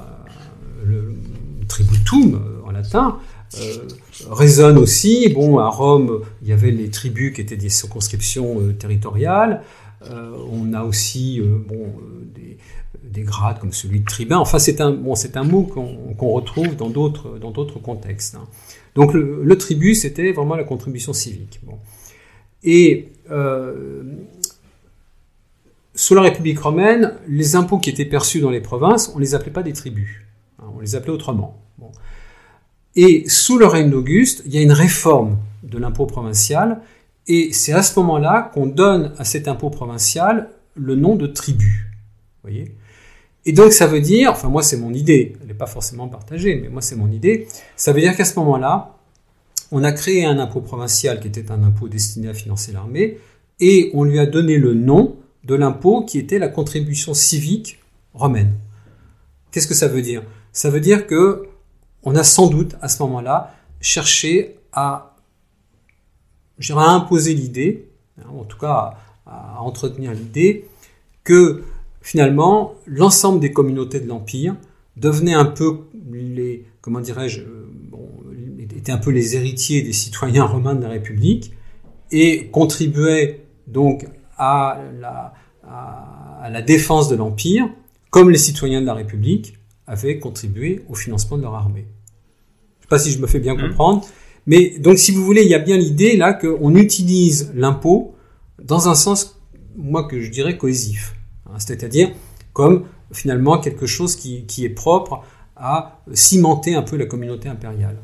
[1.72, 3.17] tributum en latin,
[4.30, 5.30] résonne aussi.
[5.30, 9.63] Bon, à Rome, il y avait les tribus qui étaient des circonscriptions territoriales.
[10.09, 11.93] on a aussi bon,
[12.36, 12.57] des,
[13.11, 14.38] des grades comme celui de tribun.
[14.38, 18.36] Enfin, c'est un, bon, un mot qu'on retrouve dans d'autres, contextes.
[18.36, 18.47] Hein.
[18.95, 21.59] Donc le, tribut, c'était vraiment la contribution civique.
[21.63, 21.78] Bon.
[22.63, 24.03] Et euh,
[25.95, 29.51] sous la République romaine, les impôts qui étaient perçus dans les provinces, on les appelait
[29.51, 30.22] pas des tribus,
[30.59, 31.61] hein, on les appelait autrement.
[32.96, 36.82] Et sous le règne d'Auguste, il y a une réforme de l'impôt provincial,
[37.28, 41.92] et c'est à ce moment-là qu'on donne à cet impôt provincial le nom de tribut.
[42.42, 42.76] Voyez?
[43.46, 46.60] Et donc ça veut dire, enfin moi c'est mon idée, elle n'est pas forcément partagée,
[46.62, 48.98] mais moi c'est mon idée, ça veut dire qu'à ce moment-là,
[49.72, 53.18] on a créé un impôt provincial qui était un impôt destiné à financer l'armée,
[53.60, 57.80] et on lui a donné le nom de l'impôt qui était la contribution civique
[58.14, 58.54] romaine.
[59.52, 60.24] Qu'est-ce que ça veut dire?
[60.52, 61.48] Ça veut dire que
[62.04, 65.16] on a sans doute à ce moment-là cherché à,
[66.70, 67.89] imposer l'idée,
[68.20, 68.95] hein, en tout cas
[69.26, 70.68] à, entretenir l'idée,
[71.24, 71.64] que
[72.02, 74.56] finalement l'ensemble des communautés de l'Empire
[74.97, 75.82] devenaient un peu
[76.12, 77.62] les, comment dirais-je, euh,
[78.88, 81.54] un peu les héritiers des citoyens romains de la République
[82.12, 84.80] et contribuaient donc à,
[86.49, 87.70] la défense de l'Empire,
[88.10, 89.54] comme les citoyens de la République
[89.92, 91.86] avaient contribué au financement de leur armée.
[91.86, 93.62] Je ne sais pas si je me fais bien mmh.
[93.62, 94.08] comprendre,
[94.48, 98.16] mais donc si vous voulez, il y a bien l'idée là qu'on utilise l'impôt
[98.64, 99.39] dans un sens,
[99.76, 101.16] moi que je dirais cohésif,
[101.46, 102.12] hein, c'est-à-dire
[102.54, 105.24] comme finalement quelque chose qui, qui est propre
[105.58, 107.98] à cimenter un peu la communauté impériale.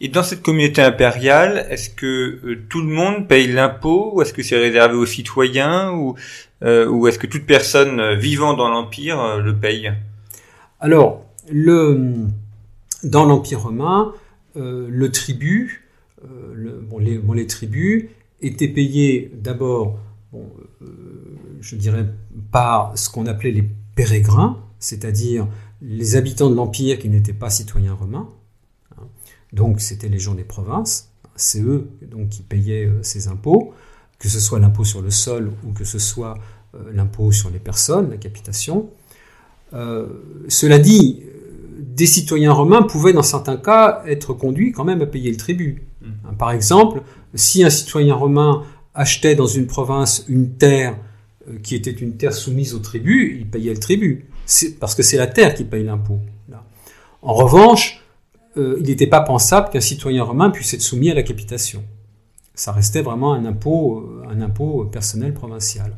[0.00, 4.32] Et dans cette communauté impériale, est-ce que euh, tout le monde paye l'impôt ou est-ce
[4.32, 6.14] que c'est réservé aux citoyens ou,
[6.62, 9.92] euh, ou est-ce que toute personne euh, vivant dans l'Empire le paye?
[10.82, 11.24] Alors,
[13.04, 14.12] dans l'Empire romain,
[14.56, 15.08] le,
[16.80, 18.06] bon, les, tribus
[18.40, 20.00] étaient payés d'abord,
[20.32, 20.50] bon,
[21.60, 22.04] je dirais,
[22.50, 25.46] par ce qu'on appelait les pérégrins, c'est-à-dire
[25.80, 28.28] les habitants de l'Empire qui n'étaient pas citoyens romains.
[29.52, 31.10] Donc c'était les gens des provinces.
[31.36, 33.72] C'est eux donc, qui payaient euh, ces impôts,
[34.18, 36.38] que ce soit l'impôt sur le sol ou que ce soit
[36.74, 38.90] euh, l'impôt sur les personnes, la capitation.
[39.74, 40.06] Euh,
[40.48, 41.22] cela dit,
[41.78, 45.82] des citoyens romains pouvaient dans certains cas être conduits quand même à payer le tribut.
[46.00, 46.06] Mmh.
[46.06, 47.02] Hein, par exemple,
[47.34, 48.62] si un citoyen romain
[48.94, 50.96] achetait dans une province une terre
[51.62, 54.26] qui était une terre soumise au tribut, il payait le tribut
[54.80, 56.20] parce que c'est la terre qui paye l'impôt.
[57.22, 58.02] En revanche,
[58.56, 61.84] euh, il n'était pas pensable qu'un citoyen romain puisse être soumis à la capitation.
[62.54, 65.96] Ça restait vraiment un impôt, euh, un impôt personnel provincial.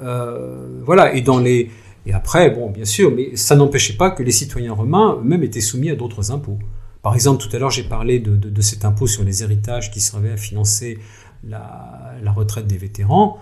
[0.00, 1.14] Euh, voilà.
[1.14, 1.70] Et dans les
[2.06, 5.60] et après, bon, bien sûr, mais ça n'empêchait pas que les citoyens romains eux-mêmes étaient
[5.60, 6.58] soumis à d'autres impôts.
[7.02, 10.32] Par exemple, tout à l'heure, j'ai parlé de, cet impôt sur les héritages qui servait
[10.32, 10.98] à financer
[11.46, 13.38] la, la retraite des vétérans.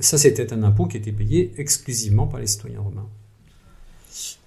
[0.00, 3.08] ça, c'était un impôt qui était payé exclusivement par les citoyens romains.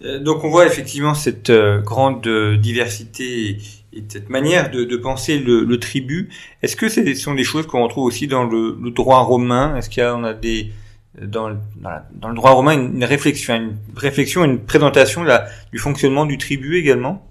[0.04, 3.58] Euh, donc on voit effectivement cette euh, grande euh, diversité
[3.94, 6.30] et cette manière de, penser le, tribut.
[6.62, 9.76] Est-ce que ce sont des choses qu'on retrouve aussi dans le, droit romain?
[9.76, 10.72] Est-ce qu'il y a, on a des
[11.28, 15.24] dans le, droit romain une, réflexion, une présentation
[15.72, 17.28] du fonctionnement du tribut également?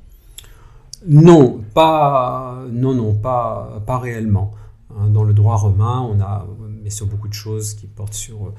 [1.07, 4.55] Non, pas non non pas pas réellement.
[4.91, 6.47] Hein, dans le droit romain, on a
[6.83, 8.53] mais sur beaucoup de choses qui portent sur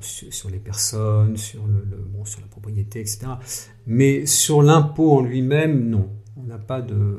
[0.00, 3.26] sur, les personnes, sur, le, bon, sur la propriété, etc.
[3.86, 6.08] Mais sur l'impôt en lui-même, non.
[6.36, 7.18] On n'a pas de.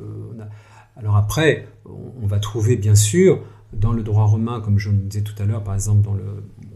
[0.96, 3.42] Alors après, on, va trouver bien sûr
[3.72, 6.22] dans le droit romain, comme je le disais tout à l'heure, par exemple dans le,
[6.22, 6.75] dans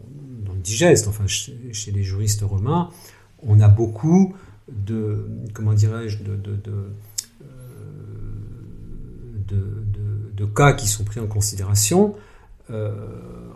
[0.61, 2.89] digeste, enfin chez, les juristes romains,
[3.43, 4.33] on a beaucoup
[4.69, 6.59] de comment dirais-je de, de,
[9.51, 12.15] euh, cas qui sont pris en considération.
[12.69, 12.91] Euh,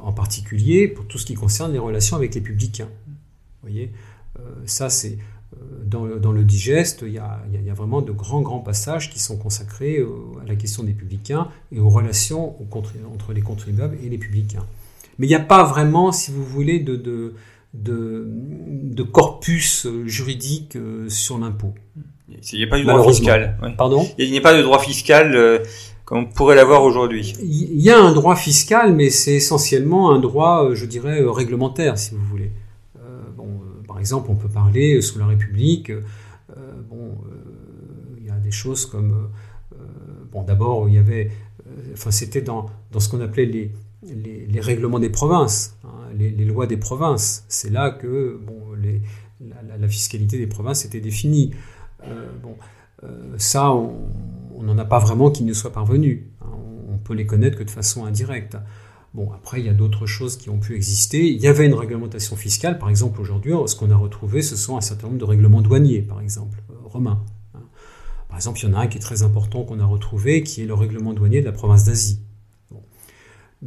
[0.01, 2.89] en particulier pour tout ce qui concerne les relations avec les publicains.
[3.63, 3.91] Vous voyez,
[4.39, 5.17] euh, ça c'est
[5.85, 9.19] dans le, digeste, il y, a, il y, a, vraiment de grands grands passages qui
[9.19, 9.99] sont consacrés
[10.43, 12.55] à la question des publicains et aux relations
[13.13, 14.65] entre les contribuables et les publicains.
[15.17, 17.33] Mais il n'y a pas vraiment, si vous voulez, de, de,
[17.73, 21.73] de, de corpus juridique sur l'impôt.
[22.29, 23.57] Il n'y a pas de droit fiscal.
[23.77, 24.07] Pardon?
[24.17, 25.63] Il n'y a pas de droit fiscal
[26.05, 30.19] comme on pourrait l'avoir aujourd'hui Il y a un droit fiscal, mais c'est essentiellement un
[30.19, 32.51] droit, euh, je dirais, euh, réglementaire, si vous voulez.
[32.97, 35.91] Euh, bon, par exemple, on peut parler sous la République.
[36.89, 37.17] bon,
[38.17, 39.29] il y a des choses comme,
[40.31, 41.31] bon, d'abord, il y avait,
[41.93, 43.71] enfin, c'était dans, dans ce qu'on appelait les,
[44.13, 47.45] les, règlements des provinces, hein, les, lois des provinces.
[47.47, 48.39] C'est là que,
[49.79, 51.51] la, fiscalité des provinces était définie.
[52.41, 52.55] bon,
[53.37, 54.07] ça, on
[54.55, 56.23] on n'en a pas vraiment qui ne soient parvenus.
[56.41, 56.47] Hein,
[56.91, 58.57] on peut les connaître que de façon indirecte.
[59.13, 61.29] Bon, après, il y a d'autres choses qui ont pu exister.
[61.29, 64.75] Il y avait une réglementation fiscale, par exemple, aujourd'hui, ce qu'on a retrouvé, ce sont
[64.77, 67.23] un certain nombre de règlements douaniers, par exemple, euh, romains.
[67.53, 67.61] Hein.
[68.27, 70.63] Par exemple, il y en a un qui est très important qu'on a retrouvé, qui
[70.63, 72.19] est le règlement douanier de la province d'Asie.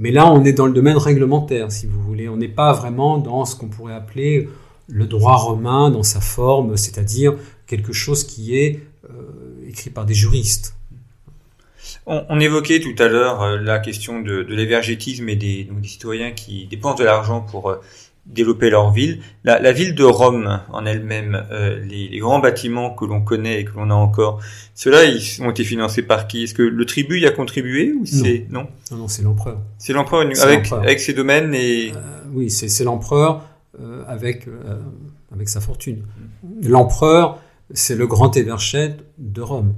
[0.01, 2.29] Mais là, on est dans le domaine réglementaire, si vous voulez.
[2.29, 4.49] On n'est pas vraiment dans ce qu'on pourrait appeler
[4.87, 7.35] le droit romain dans sa forme, c'est-à-dire
[7.67, 10.77] quelque chose qui est euh, écrit par des juristes.
[12.07, 16.99] On, évoquait tout à l'heure euh, la question de, l'évergétisme et des, citoyens qui dépensent
[16.99, 17.77] de l'argent pour euh,
[18.29, 19.21] développer leur ville.
[19.45, 23.73] La, ville de Rome en elle-même, euh, les, grands bâtiments que l'on connaît et que
[23.75, 24.41] l'on a encore,
[24.75, 26.45] ceux-là, ils ont été financés par qui?
[26.45, 28.67] Est-ce que le tribut y a contribué ou c'est non?
[28.91, 29.59] Non, non, c'est l'empereur.
[29.79, 31.93] C'est l'empereur avec avec ses domaines et
[32.33, 33.43] oui, c'est l'empereur
[34.07, 34.47] avec
[35.33, 36.03] avec sa fortune.
[36.63, 37.39] L'empereur,
[37.73, 39.75] c'est le grand évêchette de Rome.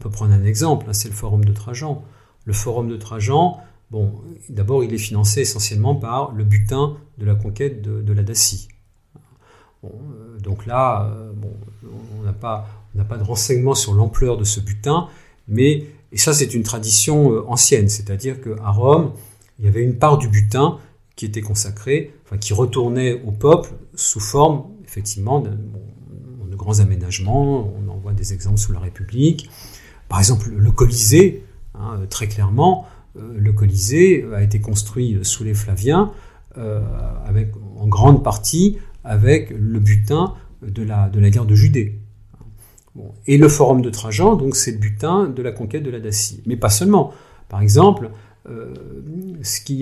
[0.00, 2.04] peut prendre un exemple, hein, c'est le forum de Trajan.
[2.44, 3.60] Le forum de Trajan,
[3.90, 8.68] bon, d'abord, il est financé essentiellement par le butin de la conquête de, la Dacie.
[9.84, 9.88] Euh,
[10.40, 11.32] donc là, euh,
[12.18, 12.68] on n'a pas,
[13.08, 15.08] pas de renseignements sur l'ampleur de ce butin,
[15.48, 19.12] mais, et ça c'est une tradition euh, ancienne, c'est-à-dire qu'à Rome,
[19.58, 20.78] il y avait une part du butin
[21.14, 27.72] qui était consacrée, enfin, qui retournait au peuple sous forme, effectivement, de, de grands aménagements.
[27.78, 29.48] On en voit des exemples sous la République.
[30.08, 31.42] Par exemple, le Colisée,
[31.74, 32.86] hein, très clairement,
[33.34, 36.12] le Colisée a été construit sous les Flaviens,
[37.26, 41.98] avec, en grande partie avec le butin de la, guerre de Judée.
[43.26, 46.42] Et le forum de Trajan, donc c'est le butin de la conquête de la Dacie.
[46.46, 47.12] Mais pas seulement.
[47.48, 48.10] Par exemple,
[48.48, 48.74] euh,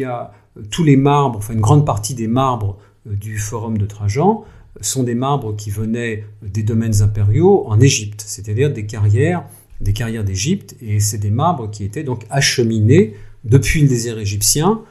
[0.07, 0.33] a
[0.71, 4.45] tous les marbres, une grande partie des marbres euh, du forum de Trajan
[4.81, 9.45] sont des marbres qui venaient des domaines impériaux en Égypte, c'est-à-dire des carrières,
[9.81, 13.15] des carrières d'Égypte, et c'est des marbres qui étaient donc acheminés
[13.45, 14.83] depuis le désert égyptien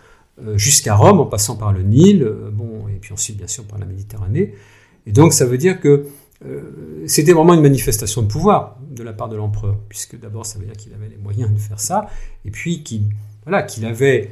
[0.42, 3.66] euh, jusqu'à Rome, en passant par le Nil, euh, bon, et puis ensuite bien sûr
[3.66, 4.56] par la Méditerranée.
[5.06, 6.08] Et donc ça veut dire que
[6.44, 10.58] euh, c'était vraiment une manifestation de pouvoir de la part de l'empereur, puisque d'abord ça
[10.58, 12.08] veut dire qu'il avait les moyens de faire ça,
[12.46, 13.04] et puis qu'il
[13.44, 14.32] voilà, qu'il avait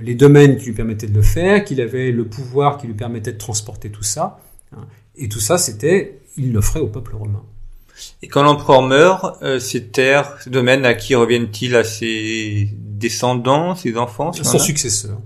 [0.00, 3.32] les domaines qui lui permettaient de le faire, qu'il avait le pouvoir qui lui permettait
[3.32, 4.40] de transporter tout ça,
[4.74, 4.86] hein.
[5.16, 7.42] et tout ça c'était, il l'offrait au peuple romain.
[8.22, 13.96] Et quand l'empereur meurt, ces terres, ces domaines, à qui reviennent-ils À ses descendants, ses
[13.96, 15.18] enfants Son successeur.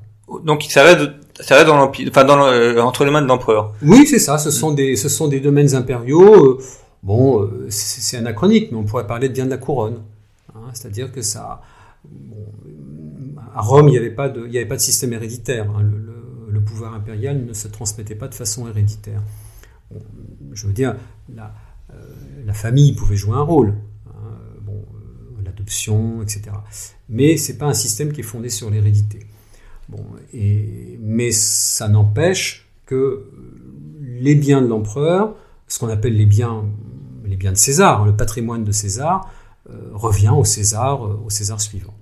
[0.44, 1.10] Donc ça reste,
[1.40, 3.74] ça reste dans l'empire, enfin dans euh, entre les mains de l'empereur.
[3.82, 4.38] Oui, c'est ça.
[4.38, 6.58] Ce sont des, ce sont des domaines impériaux.
[6.58, 6.62] Euh,
[7.02, 10.00] bon, euh, c'est anachronique, mais on pourrait parler de bien de la couronne.
[10.54, 10.70] Hein.
[10.72, 11.60] C'est-à-dire que ça,
[13.54, 15.68] à Rome, il n'y avait pas de, il y avait pas de système héréditaire.
[15.70, 15.82] Hein.
[15.82, 16.12] Le,
[16.64, 19.20] pouvoir impérial ne se transmettait pas de façon héréditaire.
[20.52, 20.94] je veux dire,
[21.34, 21.52] la,
[22.46, 23.74] la, famille pouvait jouer un rôle.
[26.18, 26.22] Hein.
[26.22, 26.42] Etc.
[27.08, 29.26] Mais c'est pas un système qui est fondé sur l'hérédité.
[31.00, 33.30] Mais ça n'empêche que
[34.00, 35.34] les biens de l'empereur,
[35.68, 36.64] ce qu'on appelle les biens,
[37.24, 39.30] les biens de César, le patrimoine de César,
[39.70, 41.94] euh, revient au César, euh, au César suivant.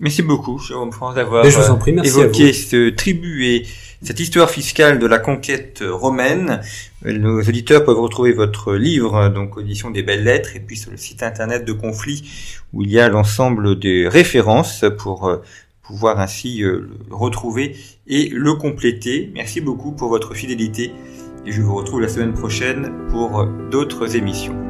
[0.00, 3.66] Merci beaucoup, Jérôme France, d'avoir évoqué ce tribut et
[4.02, 6.62] cette histoire fiscale de la conquête romaine.
[7.04, 10.96] Nos auditeurs peuvent retrouver votre livre, donc audition des belles lettres, et puis sur le
[10.96, 12.24] site internet de Conflit,
[12.72, 15.42] où il y a l'ensemble des références pour euh,
[15.82, 17.76] pouvoir ainsi euh, le retrouver
[18.06, 19.30] et le compléter.
[19.34, 20.92] Merci beaucoup pour votre fidélité
[21.44, 24.69] et je vous retrouve la semaine prochaine pour d'autres émissions.